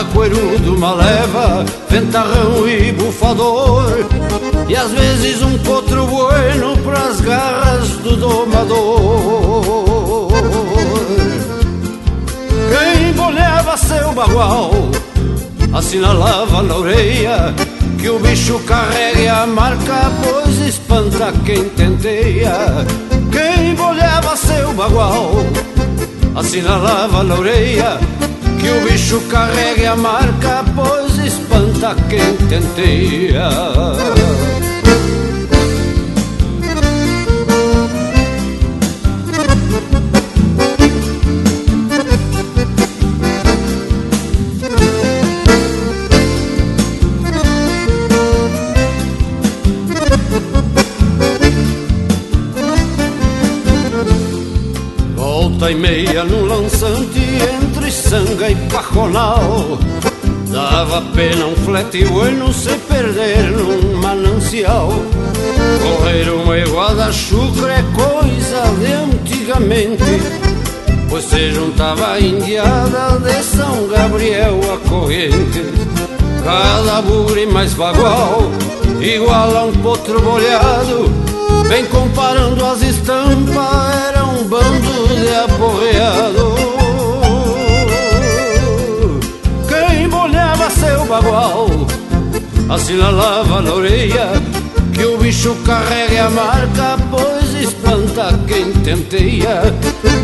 [0.00, 3.98] Cada coerudo uma leva, ventarrão e bufador.
[4.66, 10.30] E às vezes um potro bueno pras garras do domador.
[12.70, 14.70] Quem bolhava seu bagual
[15.74, 17.54] Assinalava na orelha
[17.98, 22.54] Que o bicho carregue a marca Pois espanta quem tenteia.
[23.30, 25.32] Quem bolhava seu bagual
[26.34, 27.98] Assinalava na orelha
[28.60, 33.48] que o bicho carregue a marca, pois espanta quem tenteia.
[55.16, 57.20] Volta e meia num lançante
[57.90, 59.78] sanga e pajonal.
[60.46, 64.90] Dava pena um flete bueno se perder num manancial.
[65.82, 70.50] Correr uma iguada chucra é coisa de antigamente
[71.08, 75.64] Pois se juntava a indiada de São Gabriel a corrente.
[76.44, 78.50] Cada bugre mais bagual,
[79.00, 81.10] igual a um potro bolhado
[81.68, 86.79] Bem comparando as estampas, era um bando de aporreado
[91.10, 91.66] bagual
[92.68, 94.28] Assinalava na orelha
[94.94, 99.62] Que o bicho carregue a marca Pois espanta quem tenteia.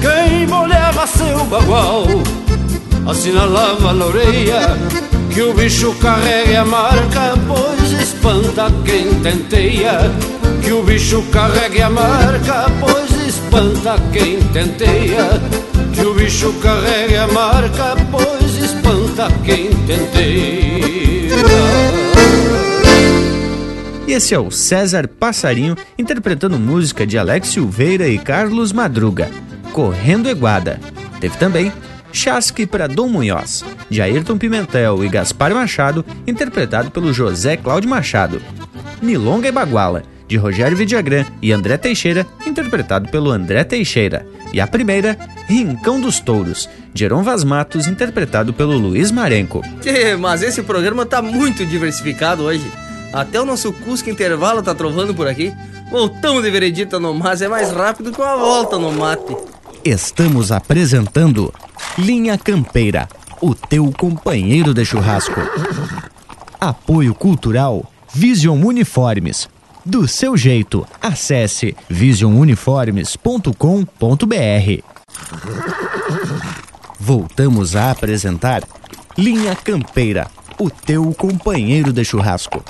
[0.00, 2.06] Quem bolhava seu bagual
[3.04, 4.78] Assinalava na orelha
[5.34, 9.98] Que o bicho carregue a marca Pois espanta quem tenteia.
[10.62, 15.40] Que o bicho carregue a marca, pois espanta quem tenteia.
[15.94, 19.05] Que o bicho carregue a marca, pois espanta
[19.44, 20.86] quem tenteia.
[24.06, 29.30] E esse é o César Passarinho interpretando música de Alex Silveira e Carlos Madruga,
[29.72, 30.78] Correndo Eguada.
[31.18, 31.72] Teve também
[32.12, 38.40] Chasque para Dom Munhoz, de Ayrton Pimentel e Gaspar Machado, interpretado pelo José Cláudio Machado.
[39.02, 44.26] Milonga e Baguala, de Rogério Vidagrã e André Teixeira, interpretado pelo André Teixeira.
[44.52, 45.16] E a primeira,
[45.46, 49.62] Rincão dos Touros, de Heron Vaz Matos, interpretado pelo Luiz Marenco.
[49.80, 52.70] Tchê, mas esse programa tá muito diversificado hoje.
[53.12, 55.52] Até o nosso Cusco Intervalo tá trovando por aqui.
[55.90, 59.36] Voltamos de veredita no mas é mais rápido que uma volta no mate.
[59.84, 61.52] Estamos apresentando
[61.96, 63.08] Linha Campeira,
[63.40, 65.40] o teu companheiro de churrasco.
[66.60, 69.48] Apoio Cultural Vision Uniformes.
[69.86, 74.82] Do seu jeito, acesse visionuniformes.com.br.
[76.98, 78.64] Voltamos a apresentar
[79.16, 80.26] Linha Campeira,
[80.58, 82.64] o teu companheiro de churrasco.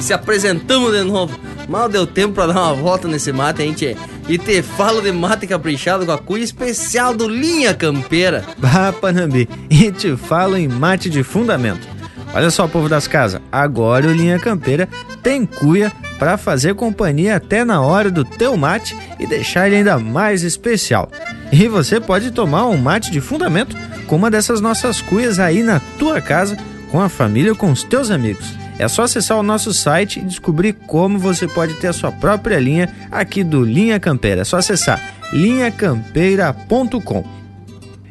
[0.00, 1.38] Se apresentamos de novo.
[1.68, 3.94] Mal deu tempo pra dar uma volta nesse mate, hein, tchê?
[4.26, 8.42] E te falo de mate caprichado com a cuia especial do Linha Campeira.
[8.56, 11.99] Bah, Panambi, e te falo em mate de fundamento.
[12.32, 14.88] Olha só, povo das casas, agora o Linha Campeira
[15.22, 19.98] tem cuia para fazer companhia até na hora do teu mate e deixar ele ainda
[19.98, 21.10] mais especial.
[21.50, 23.76] E você pode tomar um mate de fundamento
[24.06, 26.56] com uma dessas nossas cuias aí na tua casa,
[26.90, 28.54] com a família ou com os teus amigos.
[28.78, 32.58] É só acessar o nosso site e descobrir como você pode ter a sua própria
[32.58, 34.42] linha aqui do Linha Campeira.
[34.42, 37.39] É só acessar linhacampeira.com.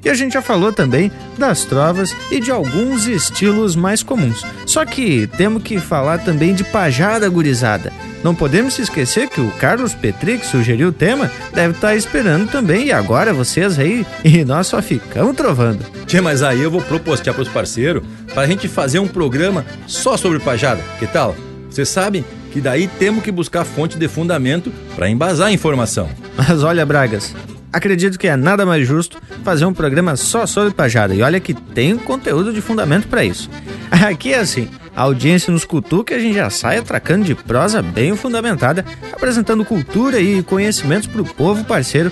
[0.04, 4.46] E a gente já falou também das trovas e de alguns estilos mais comuns.
[4.66, 7.92] Só que temos que falar também de pajada gurizada.
[8.24, 12.50] Não podemos se esquecer que o Carlos Petri, que sugeriu o tema, deve estar esperando
[12.50, 12.88] também.
[12.88, 15.86] E agora vocês aí, e nós só ficamos trovando.
[16.06, 18.04] Tchê, mas aí eu vou propostear pros parceiros
[18.34, 20.82] para a gente fazer um programa só sobre pajada.
[21.00, 21.36] Que tal?
[21.70, 26.10] Vocês sabem que daí temos que buscar fonte de fundamento para embasar a informação.
[26.36, 27.34] Mas olha, Bragas,
[27.72, 31.14] acredito que é nada mais justo fazer um programa só sobre pajada.
[31.14, 33.50] E olha que tem conteúdo de fundamento para isso.
[33.92, 37.82] Aqui é assim, a audiência nos cutuca e a gente já sai atracando de prosa
[37.82, 42.12] bem fundamentada, apresentando cultura e conhecimentos pro povo parceiro,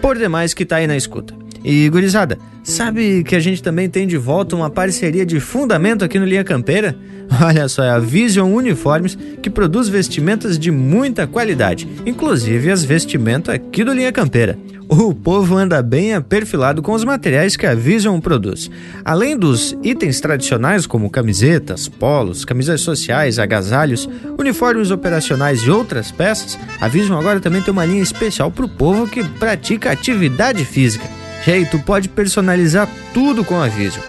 [0.00, 1.41] por demais que tá aí na escuta.
[1.64, 6.18] E gurizada, sabe que a gente também tem de volta uma parceria de fundamento aqui
[6.18, 6.96] no Linha Campeira?
[7.40, 13.54] Olha só, é a Vision Uniformes que produz vestimentas de muita qualidade, inclusive as vestimentas
[13.54, 14.58] aqui do Linha Campeira.
[14.88, 18.70] O povo anda bem aperfilado com os materiais que a Vision produz.
[19.02, 24.06] Além dos itens tradicionais como camisetas, polos, camisas sociais, agasalhos,
[24.38, 28.68] uniformes operacionais e outras peças, a Vision agora também tem uma linha especial para o
[28.68, 31.21] povo que pratica atividade física.
[31.70, 34.04] Tu pode personalizar tudo com a Vision.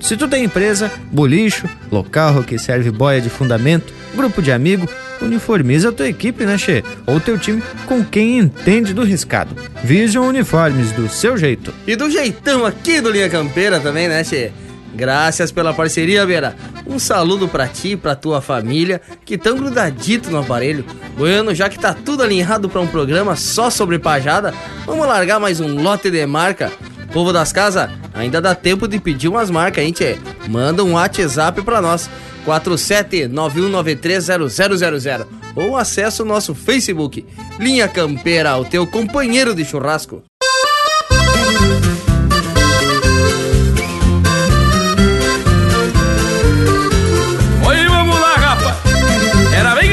[0.00, 4.88] Se tu tem empresa, bolicho, local que serve boia de fundamento, grupo de amigo,
[5.20, 6.82] uniformiza a tua equipe, né, Che?
[7.06, 9.54] Ou teu time com quem entende do riscado.
[9.84, 11.74] Vision Uniformes, do seu jeito.
[11.86, 14.50] E do jeitão aqui do Linha Campeira também, né, Che?
[14.98, 16.56] Graças pela parceria, Beira.
[16.84, 20.84] Um saludo pra ti e pra tua família que tão grudadito no aparelho.
[21.16, 24.52] Bueno, já que tá tudo alinhado pra um programa só sobre pajada,
[24.84, 26.72] vamos largar mais um lote de marca.
[27.12, 30.18] Povo das casas, ainda dá tempo de pedir umas marcas, hein, tchê?
[30.48, 32.10] Manda um WhatsApp pra nós.
[32.44, 37.24] 4791930000 ou acessa o nosso Facebook
[37.60, 40.24] Linha Campeira, o teu companheiro de churrasco.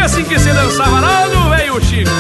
[0.06, 2.11] Assim que se dançava lá no velho Chico.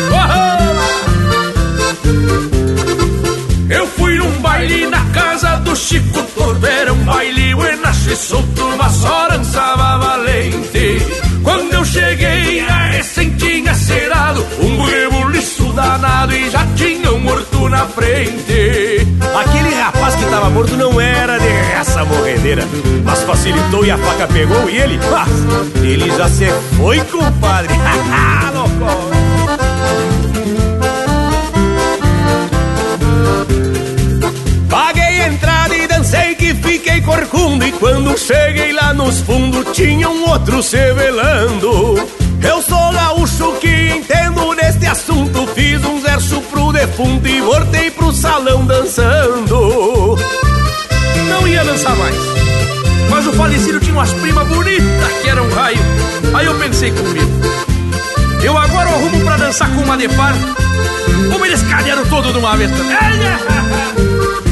[3.69, 8.63] Eu fui num baile na casa do Chico Torto Era um baile buenacho e solto
[8.63, 13.35] Uma só dançava valente Quando eu cheguei a recém
[13.75, 19.07] cerado Um rebuliço danado e já tinha um morto na frente.
[19.39, 22.67] Aquele rapaz que tava morto não era de raça morredeira
[23.03, 25.27] Mas facilitou e a faca pegou e ele, ah,
[25.83, 26.47] ele já se
[26.77, 27.73] foi, compadre.
[28.53, 29.14] Louco!
[36.45, 41.95] Que fiquei corcunda E quando cheguei lá nos fundos tinha um outro se velando
[42.41, 48.11] Eu sou gaúcho que entendo neste assunto Fiz um verso pro defunto e voltei pro
[48.11, 50.17] salão dançando.
[51.29, 52.15] Não ia dançar mais
[53.09, 55.79] Mas o falecido tinha umas primas bonitas que eram um raio
[56.33, 57.31] Aí eu pensei comigo
[58.43, 60.35] Eu agora arrumo pra dançar com uma de par
[61.33, 62.69] Ou me descalharam todo de uma vez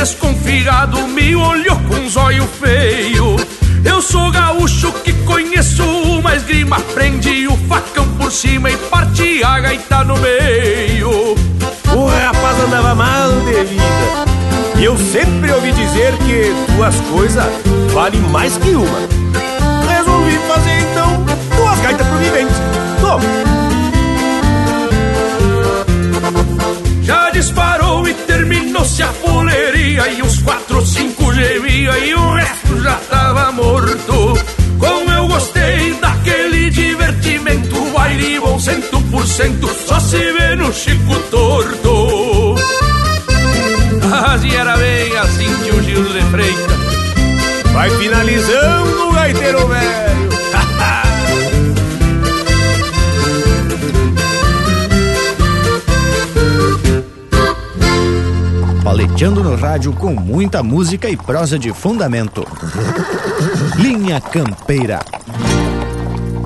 [0.00, 3.36] desconfiado me olhou com um zóio feio.
[3.84, 9.60] Eu sou gaúcho que conheço uma esgrima, prendi o facão por cima e parti a
[9.60, 11.34] gaita no meio.
[11.94, 14.24] O rapaz andava mal de vida
[14.78, 17.44] E eu sempre ouvi dizer que duas coisas
[17.92, 19.00] valem mais que uma
[19.88, 21.24] Resolvi fazer então
[21.56, 22.54] duas gaitas pro vivente
[23.00, 23.24] Toma!
[27.02, 28.14] Já disparou e
[28.80, 34.42] Trouxe a poleria e os quatro, cinco gemia e o resto já tava morto.
[34.78, 41.14] Como eu gostei daquele divertimento, baile bom cento por cento, só se vê no Chico
[41.30, 42.54] Torto.
[44.08, 50.39] Mas e era bem assim que o Gil de Freitas vai finalizando o gaiteiro velho.
[59.00, 62.46] Paleteando no rádio com muita música e prosa de fundamento.
[63.76, 65.00] Linha Campeira.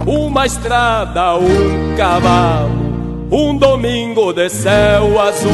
[0.07, 5.51] Uma estrada, um cavalo, um domingo de céu azul.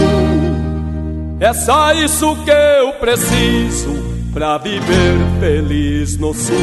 [1.40, 3.96] É só isso que eu preciso
[4.34, 6.54] pra viver feliz no sul.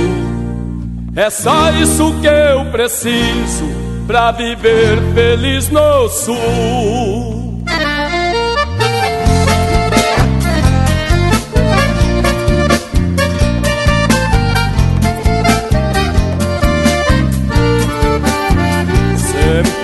[1.16, 3.66] É só isso que eu preciso
[4.06, 7.37] pra viver feliz no sul.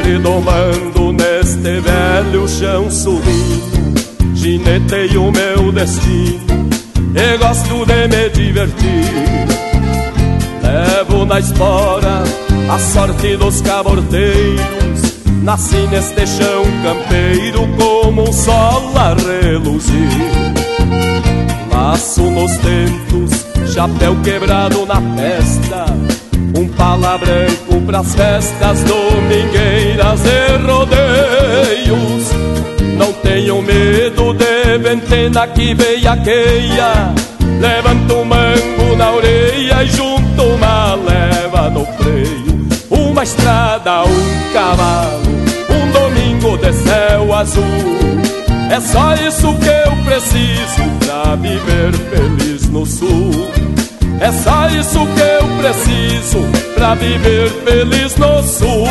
[0.04, 3.72] Sempre domando neste velho chão subindo
[5.18, 6.68] o meu destino
[7.16, 9.48] E gosto de me divertir.
[10.62, 12.24] Levo na espora
[12.70, 15.22] a sorte dos caborteiros.
[15.42, 19.94] Nasci neste chão campeiro como um sol a reluzir.
[21.72, 25.86] Laço nos dentos, chapéu quebrado na testa
[26.64, 32.32] um pala branco pras festas domingueiras e rodeios.
[32.98, 37.14] Não tenho medo de ventena que veiaqueia
[37.60, 42.68] Levanto um mango na orelha e junto uma leva no freio.
[42.90, 45.22] Uma estrada, um cavalo,
[45.70, 47.64] um domingo de céu azul.
[48.70, 53.32] É só isso que eu preciso pra viver feliz no sul
[54.20, 56.40] é só isso que eu preciso
[56.76, 58.88] pra viver feliz no sul.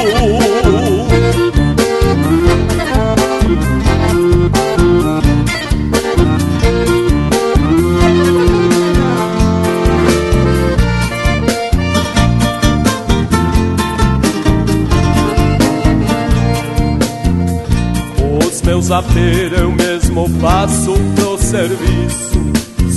[18.46, 22.31] Os meus aperos eu mesmo faço pro serviço.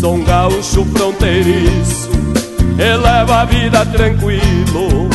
[0.06, 2.12] Sou um gaúcho fronteiriço
[2.78, 5.10] eleva a vida tranquilo.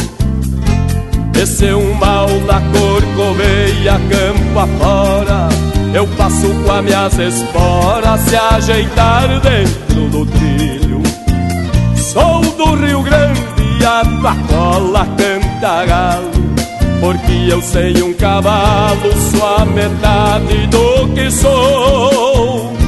[1.41, 5.49] Esse é um mal na corcoveia, campo afora.
[5.95, 11.01] Eu passo com as minhas esporas se ajeitar dentro do trilho.
[11.95, 13.41] Sou do Rio Grande
[13.87, 16.31] a tua cola canta galo.
[16.99, 22.80] Porque eu sei um cavalo, sou a metade do que sou.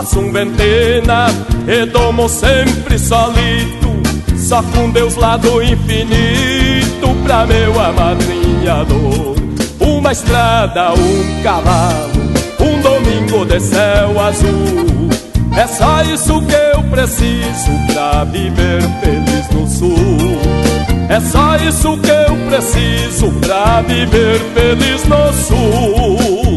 [0.00, 1.26] Passo um ventena
[1.68, 4.00] e domo sempre solito
[4.34, 9.36] só com Deus lá do infinito pra meu amadrinhador.
[9.78, 12.12] Uma estrada, um cavalo,
[12.60, 15.10] um domingo de céu azul.
[15.54, 20.40] É só isso que eu preciso pra viver feliz no sul.
[21.10, 26.49] É só isso que eu preciso pra viver feliz no sul.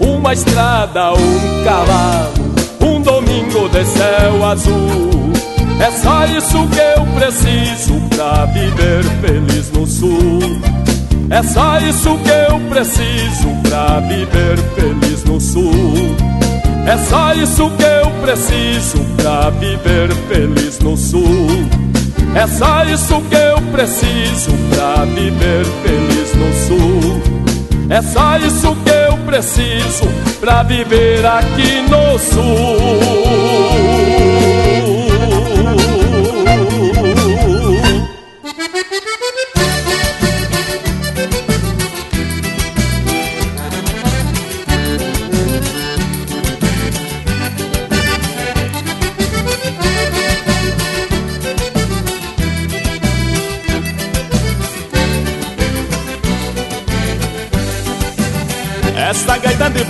[0.00, 2.32] Uma estrada, um cavalo,
[2.80, 5.32] um domingo de céu azul.
[5.80, 10.40] É só isso que eu preciso pra viver feliz no sul.
[11.30, 16.16] É só isso que eu preciso pra viver feliz no sul.
[16.86, 21.89] É só isso que eu preciso pra viver feliz no sul.
[22.34, 27.22] É só isso que eu preciso pra viver feliz no sul.
[27.88, 30.06] É só isso que eu preciso
[30.40, 33.40] pra viver aqui no sul.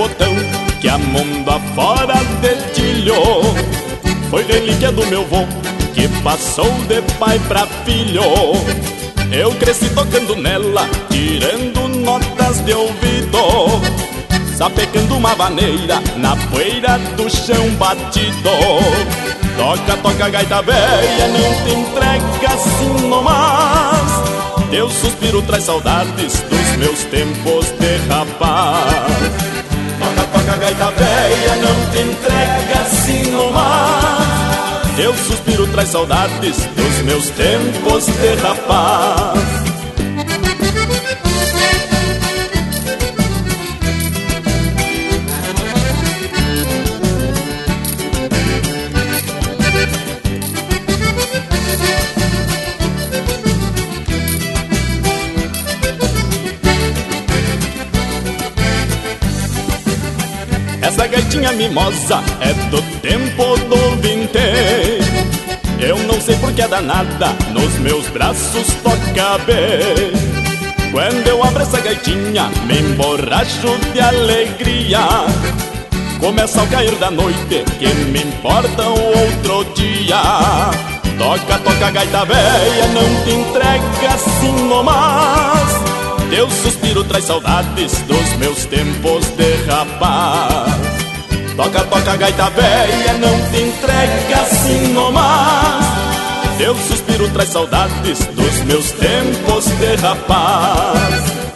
[0.01, 0.35] Botão
[0.81, 3.43] que a mundo afora dedilhou.
[4.31, 5.45] Foi relíquia do meu vô
[5.93, 8.23] que passou de pai pra filho.
[9.31, 13.39] Eu cresci tocando nela, tirando notas de ouvido
[14.57, 18.51] Sapecando uma vaneira na poeira do chão batido.
[19.57, 24.11] Toca, toca gaita velha, não te entrega assim nomás.
[24.71, 29.50] Teu suspiro traz saudades dos meus tempos de rapaz.
[30.41, 34.97] Toca, toca, gaita véia, não te entrega assim nomás.
[34.97, 39.60] Teu suspiro traz saudades dos meus tempos de rapaz.
[61.51, 64.39] Gaitinha mimosa é do tempo do vinte.
[65.81, 70.13] Eu não sei por que é danada Nos meus braços toca bem
[70.93, 75.01] Quando eu abro essa gaitinha Me emborracho de alegria.
[76.21, 80.21] Começa ao cair da noite Que me importa o outro dia.
[81.19, 85.81] Toca, toca gaita véia Não te entrega assim nomás.
[86.31, 90.80] Teu suspiro traz saudades dos meus tempos de rapaz.
[91.63, 95.85] Toca, toca, gaita véia, não te entrega assim nomás.
[96.57, 101.50] Teu suspiro traz saudades dos meus tempos de rapaz.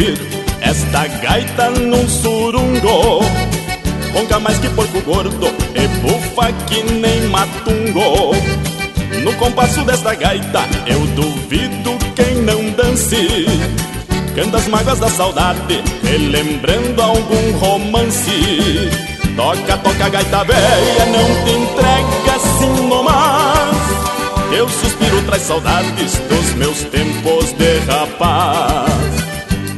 [0.00, 0.18] Ouvir
[0.62, 3.20] esta gaita num surungo.
[4.14, 8.34] Ronca mais que porco gordo e bufa que nem matungo.
[9.22, 13.46] No compasso desta gaita eu duvido quem não dance.
[14.34, 18.90] Canta as mágoas da saudade, relembrando algum romance.
[19.36, 23.76] Toca, toca gaita véia, não te entrega assim nomás
[24.50, 28.89] Teu suspiro traz saudades dos meus tempos de rapaz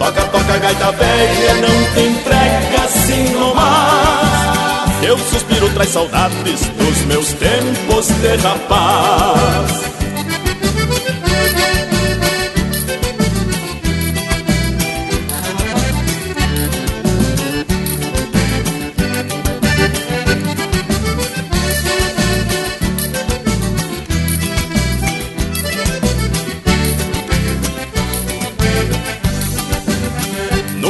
[0.03, 7.33] Toca, toca gaita véia, não te entrega assim nomás Teu suspiro traz saudades dos meus
[7.35, 9.92] tempos de rapaz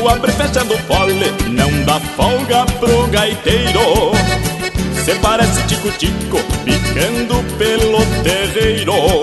[0.03, 4.11] No abre e fecha do pole não dá folga pro gaiteiro.
[5.05, 9.23] Cê parece tico-tico picando pelo terreiro.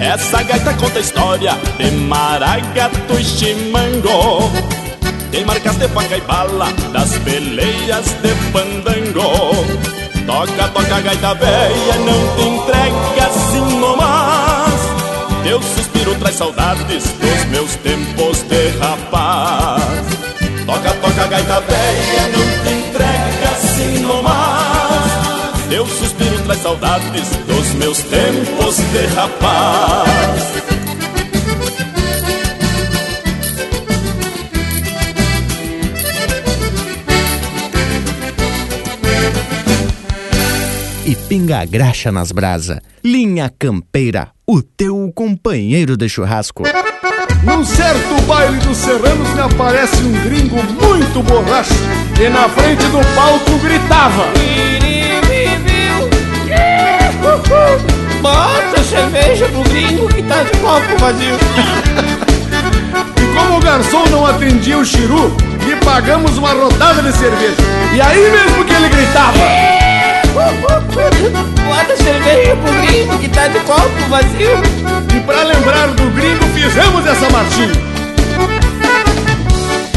[0.00, 4.50] Essa gaita conta história de maragato e chimango.
[5.30, 9.22] Tem marcas de faca e bala das peleias de pandango
[10.26, 14.74] Toca, toca gaita véia, não te entrega assim nomás
[15.42, 15.58] Teu
[16.02, 19.82] suspiro traz saudades dos meus tempos de rapaz.
[20.66, 27.98] Toca, toca gaita véia, não te entrega assim nomás Teu suspiro traz saudades dos meus
[27.98, 30.52] tempos de rapaz.
[41.04, 42.80] E pinga a graxa nas brasa.
[43.04, 46.64] Linha Campeira, o teu companheiro de churrasco.
[47.42, 51.72] Num certo baile dos serranos me aparece um gringo muito borracho
[52.20, 54.26] E na frente do palco gritava
[58.20, 61.36] Bota cerveja pro gringo que tá de copo vazio.
[63.16, 65.34] E como o garçom não atendia o chiru,
[65.66, 67.56] lhe pagamos uma rodada de cerveja
[67.94, 69.81] E aí mesmo que ele gritava
[71.64, 74.62] Bota cerveja pro gringo que tá de copo vazio.
[75.14, 77.92] E pra lembrar do gringo fizemos essa marchinha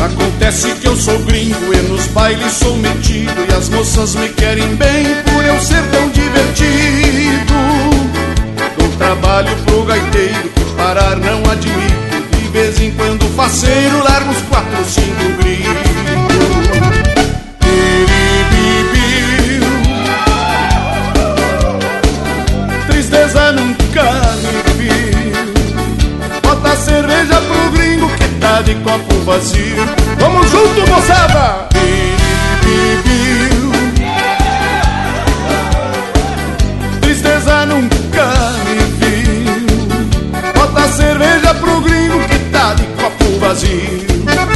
[0.05, 3.33] Acontece que eu sou gringo e nos bailes sou metido.
[3.49, 7.53] E as moças me querem bem por eu ser tão divertido.
[8.77, 12.37] Dou trabalho pro gaiteiro que parar não admito.
[12.37, 16.04] De vez em quando faceiro largo uns quatro cinco gritos
[23.35, 24.03] Tristeza nunca
[24.41, 25.33] me viu.
[26.41, 29.85] Bota cerveja pro gringo que tá de copo vazio.
[30.17, 31.67] Vamos junto, moçada!
[37.01, 38.31] Tristeza nunca
[38.63, 40.53] me viu.
[40.53, 44.54] Bota cerveja pro gringo que tá de copo vazio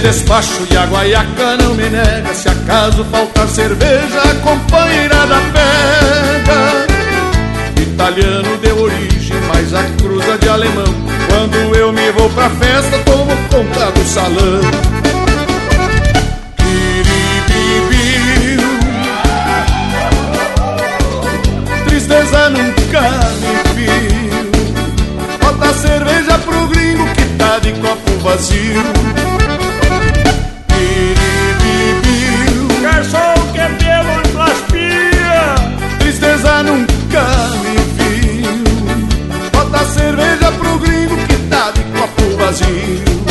[0.00, 2.34] despacho e a guaiaca não me nega.
[2.34, 6.86] Se acaso faltar cerveja, a companheira da pega.
[7.80, 10.94] Italiano de origem, mas a cruza de alemão.
[11.28, 14.60] Quando eu me vou pra festa, tomo conta do salão.
[21.86, 23.00] Tristeza nunca
[23.40, 24.50] me viu.
[25.40, 28.82] Bota cerveja pro gringo que tá de copo vazio.
[30.76, 32.68] Quiribibiu.
[32.82, 35.38] Garçom, que pelo plastia.
[35.98, 37.24] Tristeza nunca
[37.62, 38.56] me viu.
[39.52, 43.25] Bota cerveja pro gringo que tá de copo vazio.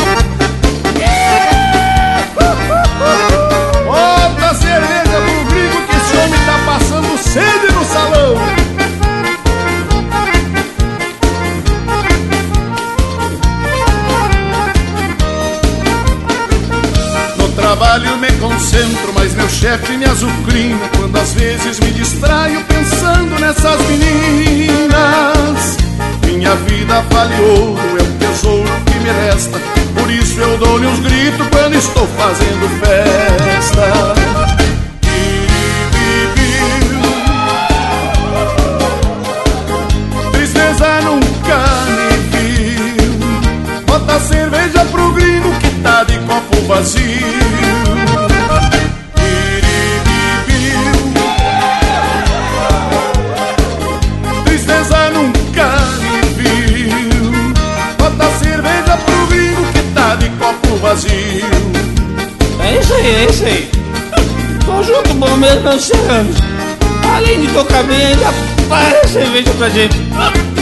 [19.76, 25.77] Chefe me azucrina Quando às vezes me distraio pensando nessas meninas.
[26.26, 29.60] Minha vida vale ouro, é o tesouro que me resta.
[29.93, 34.15] Por isso eu dou-lhe uns gritos quando estou fazendo festa.
[40.31, 41.57] Tristeza nunca
[41.95, 43.81] me viu.
[43.85, 47.44] Bota cerveja pro gringo que tá de copo vazio
[60.95, 61.45] vazio
[62.59, 63.69] É isso aí, é isso aí.
[64.65, 66.38] Conjunto bom mesmo, meus serranos.
[67.15, 68.34] Além de tocar bem, ainda
[68.69, 69.97] para cerveja pra gente.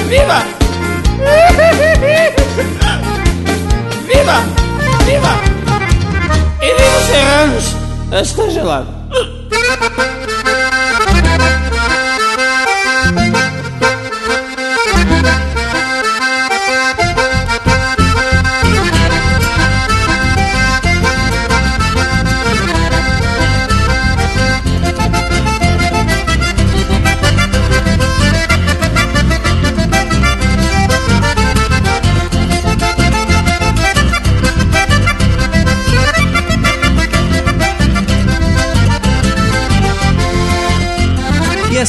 [0.10, 0.46] Viva!
[4.08, 4.44] Viva!
[5.06, 5.42] Viva!
[6.62, 7.76] E viva os serranos!
[8.12, 9.03] Está gelado.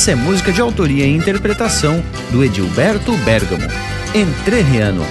[0.05, 3.67] Essa é música de autoria e interpretação do Edilberto Bergamo,
[4.15, 5.03] Entrerriano.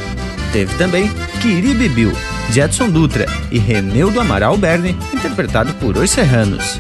[0.52, 1.10] Teve também
[1.42, 2.14] Quiribibiu,
[2.52, 6.80] de Edson Dutra e Reneudo Amaral Berni, interpretado por Os Serranos.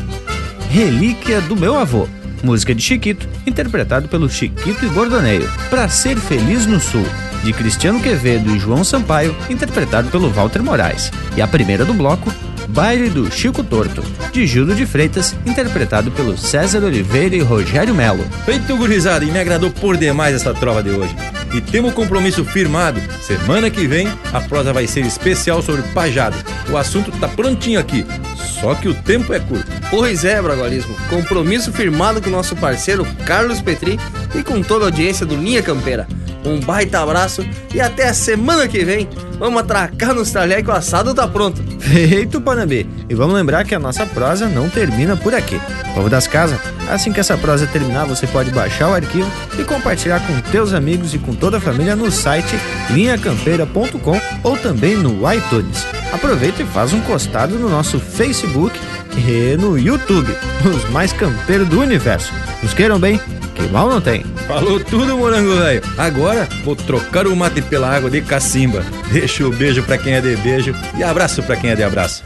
[0.69, 2.07] Relíquia do Meu Avô,
[2.43, 5.49] música de Chiquito, interpretado pelo Chiquito e Gordoneio.
[5.71, 7.07] Pra Ser Feliz no Sul,
[7.43, 11.11] de Cristiano Quevedo e João Sampaio, interpretado pelo Walter Moraes.
[11.35, 12.31] E a primeira do bloco,
[12.73, 18.25] Baile do Chico Torto, de Gildo de Freitas, interpretado pelo César Oliveira e Rogério Melo.
[18.45, 21.15] Feito gurizada, e me agradou por demais essa trova de hoje.
[21.53, 22.99] E temos um compromisso firmado.
[23.21, 26.35] Semana que vem a prosa vai ser especial sobre pajada.
[26.67, 29.71] O assunto tá prontinho aqui, só que o tempo é curto.
[29.91, 30.95] Pois é, Bragualismo.
[31.11, 33.99] Compromisso firmado com o nosso parceiro Carlos Petri
[34.33, 36.07] e com toda a audiência do Linha Campeira.
[36.45, 39.07] Um baita abraço e até a semana que vem.
[39.39, 41.61] Vamos atracar nos talher que o assado tá pronto.
[41.79, 42.87] Feito, Panambi.
[43.09, 45.59] E vamos lembrar que a nossa prosa não termina por aqui.
[45.93, 46.59] Povo das casas,
[46.89, 49.29] assim que essa prosa terminar, você pode baixar o arquivo
[49.59, 52.55] e compartilhar com teus amigos e com toda a família no site
[52.91, 55.85] linhacampeira.com ou também no iTunes.
[56.11, 58.79] Aproveita e faz um costado no nosso Facebook
[59.17, 62.31] e no YouTube, os mais campeiros do universo.
[62.61, 63.19] Nos queiram bem,
[63.69, 64.23] mal não tem.
[64.47, 65.81] Falou tudo, morango velho.
[65.97, 68.83] Agora vou trocar o mate pela água de cacimba.
[69.11, 72.23] Deixa o beijo pra quem é de beijo e abraço pra quem é de abraço.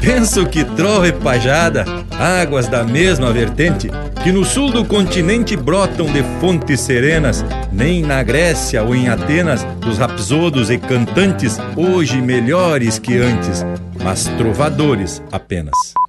[0.00, 1.84] Penso que trova e pajada,
[2.18, 3.90] águas da mesma vertente,
[4.22, 9.64] que no sul do continente brotam de fontes serenas, nem na Grécia ou em Atenas,
[9.80, 13.64] dos rapsodos e cantantes, hoje melhores que antes,
[14.04, 15.94] mas trovadores apenas.